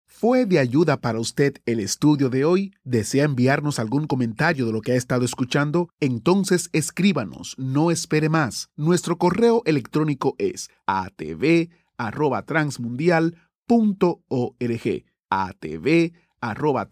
¿Fue 0.07 0.45
de 0.45 0.59
ayuda 0.59 1.01
para 1.01 1.19
usted 1.19 1.55
el 1.65 1.81
estudio 1.81 2.29
de 2.29 2.45
hoy? 2.45 2.75
¿Desea 2.85 3.25
enviarnos 3.25 3.79
algún 3.79 4.07
comentario 4.07 4.67
de 4.67 4.73
lo 4.73 4.83
que 4.83 4.93
ha 4.93 4.97
estado 4.97 5.25
escuchando? 5.25 5.89
Entonces 6.01 6.69
escríbanos, 6.75 7.55
no 7.57 7.91
espere 7.91 8.29
más. 8.29 8.69
Nuestro 8.77 9.17
correo 9.17 9.63
electrónico 9.65 10.35
es 10.37 10.69
atv 10.87 11.71
arroba 12.07 12.43
transmundial.org. 12.43 15.05
atv 15.31 16.13
arroba. 16.41 16.89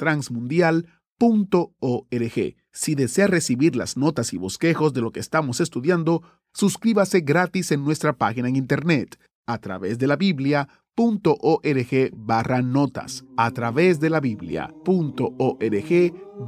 Si 2.72 2.94
desea 2.94 3.26
recibir 3.26 3.76
las 3.76 3.96
notas 3.96 4.32
y 4.32 4.38
bosquejos 4.38 4.94
de 4.94 5.00
lo 5.00 5.10
que 5.10 5.20
estamos 5.20 5.60
estudiando, 5.60 6.22
suscríbase 6.54 7.20
gratis 7.20 7.72
en 7.72 7.84
nuestra 7.84 8.14
página 8.14 8.48
en 8.48 8.56
internet 8.56 9.18
a 9.46 9.58
través 9.58 9.98
de 9.98 10.06
la 10.06 10.16
biblia.org 10.16 12.10
barra 12.14 12.62
notas 12.62 13.24
a 13.36 13.50
través 13.50 14.00
de 14.00 14.10
la 14.10 14.20
biblia.org 14.20 14.82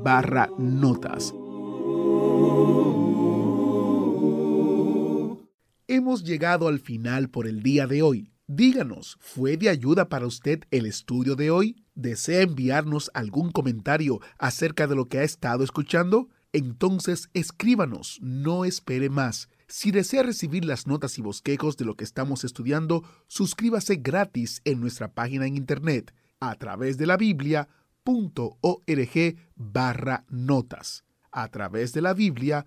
barra 0.04 0.48
notas. 0.58 1.34
Hemos 5.88 6.24
llegado 6.24 6.68
al 6.68 6.78
final 6.78 7.28
por 7.28 7.46
el 7.46 7.62
día 7.62 7.86
de 7.86 8.02
hoy. 8.02 8.31
Díganos, 8.54 9.16
¿fue 9.18 9.56
de 9.56 9.70
ayuda 9.70 10.10
para 10.10 10.26
usted 10.26 10.64
el 10.70 10.84
estudio 10.84 11.36
de 11.36 11.50
hoy? 11.50 11.86
¿Desea 11.94 12.42
enviarnos 12.42 13.10
algún 13.14 13.50
comentario 13.50 14.20
acerca 14.36 14.86
de 14.86 14.94
lo 14.94 15.08
que 15.08 15.20
ha 15.20 15.22
estado 15.22 15.64
escuchando? 15.64 16.28
Entonces 16.52 17.30
escríbanos, 17.32 18.18
no 18.20 18.66
espere 18.66 19.08
más. 19.08 19.48
Si 19.68 19.90
desea 19.90 20.22
recibir 20.22 20.66
las 20.66 20.86
notas 20.86 21.16
y 21.16 21.22
bosquejos 21.22 21.78
de 21.78 21.86
lo 21.86 21.96
que 21.96 22.04
estamos 22.04 22.44
estudiando, 22.44 23.04
suscríbase 23.26 23.96
gratis 23.96 24.60
en 24.66 24.82
nuestra 24.82 25.14
página 25.14 25.46
en 25.46 25.56
internet 25.56 26.12
a 26.38 26.54
través 26.56 26.98
de 26.98 27.06
la 27.06 27.16
biblia.org 27.16 27.70
barra 29.56 30.26
notas. 30.28 31.04
A 31.30 31.48
través 31.48 31.94
de 31.94 32.02
la 32.02 32.12
biblia.org 32.12 32.66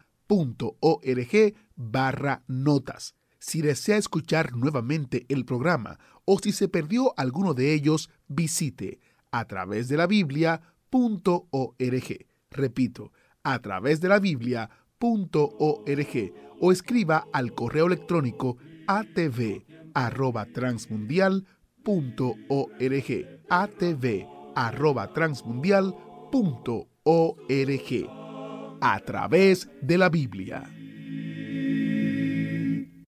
barra 1.76 2.44
notas. 2.48 3.15
Si 3.46 3.62
desea 3.62 3.98
escuchar 3.98 4.56
nuevamente 4.56 5.28
el 5.30 5.46
programa 5.46 6.00
o 6.26 6.40
si 6.40 6.52
se 6.52 6.68
perdió 6.68 7.14
alguno 7.16 7.54
de 7.54 7.76
ellos, 7.76 8.10
visite 8.28 9.00
a 9.30 9.46
través 9.46 9.88
de 9.88 9.98
la 9.98 10.08
Biblia.org. 10.08 10.66
Repito, 12.50 13.12
a 13.44 13.60
través 13.60 14.02
de 14.02 14.10
la 14.10 14.18
Biblia.org 14.18 16.34
o 16.60 16.72
escriba 16.72 17.28
al 17.32 17.54
correo 17.54 17.86
electrónico 17.86 18.58
atv 18.88 19.64
arroba 19.94 20.48
transmundial.org. 20.48 21.46
atv 23.48 24.26
arroba 24.56 25.14
transmundial.org. 25.14 28.10
A 28.82 29.00
través 29.02 29.70
de 29.84 29.98
la 30.00 30.10
Biblia. 30.10 30.75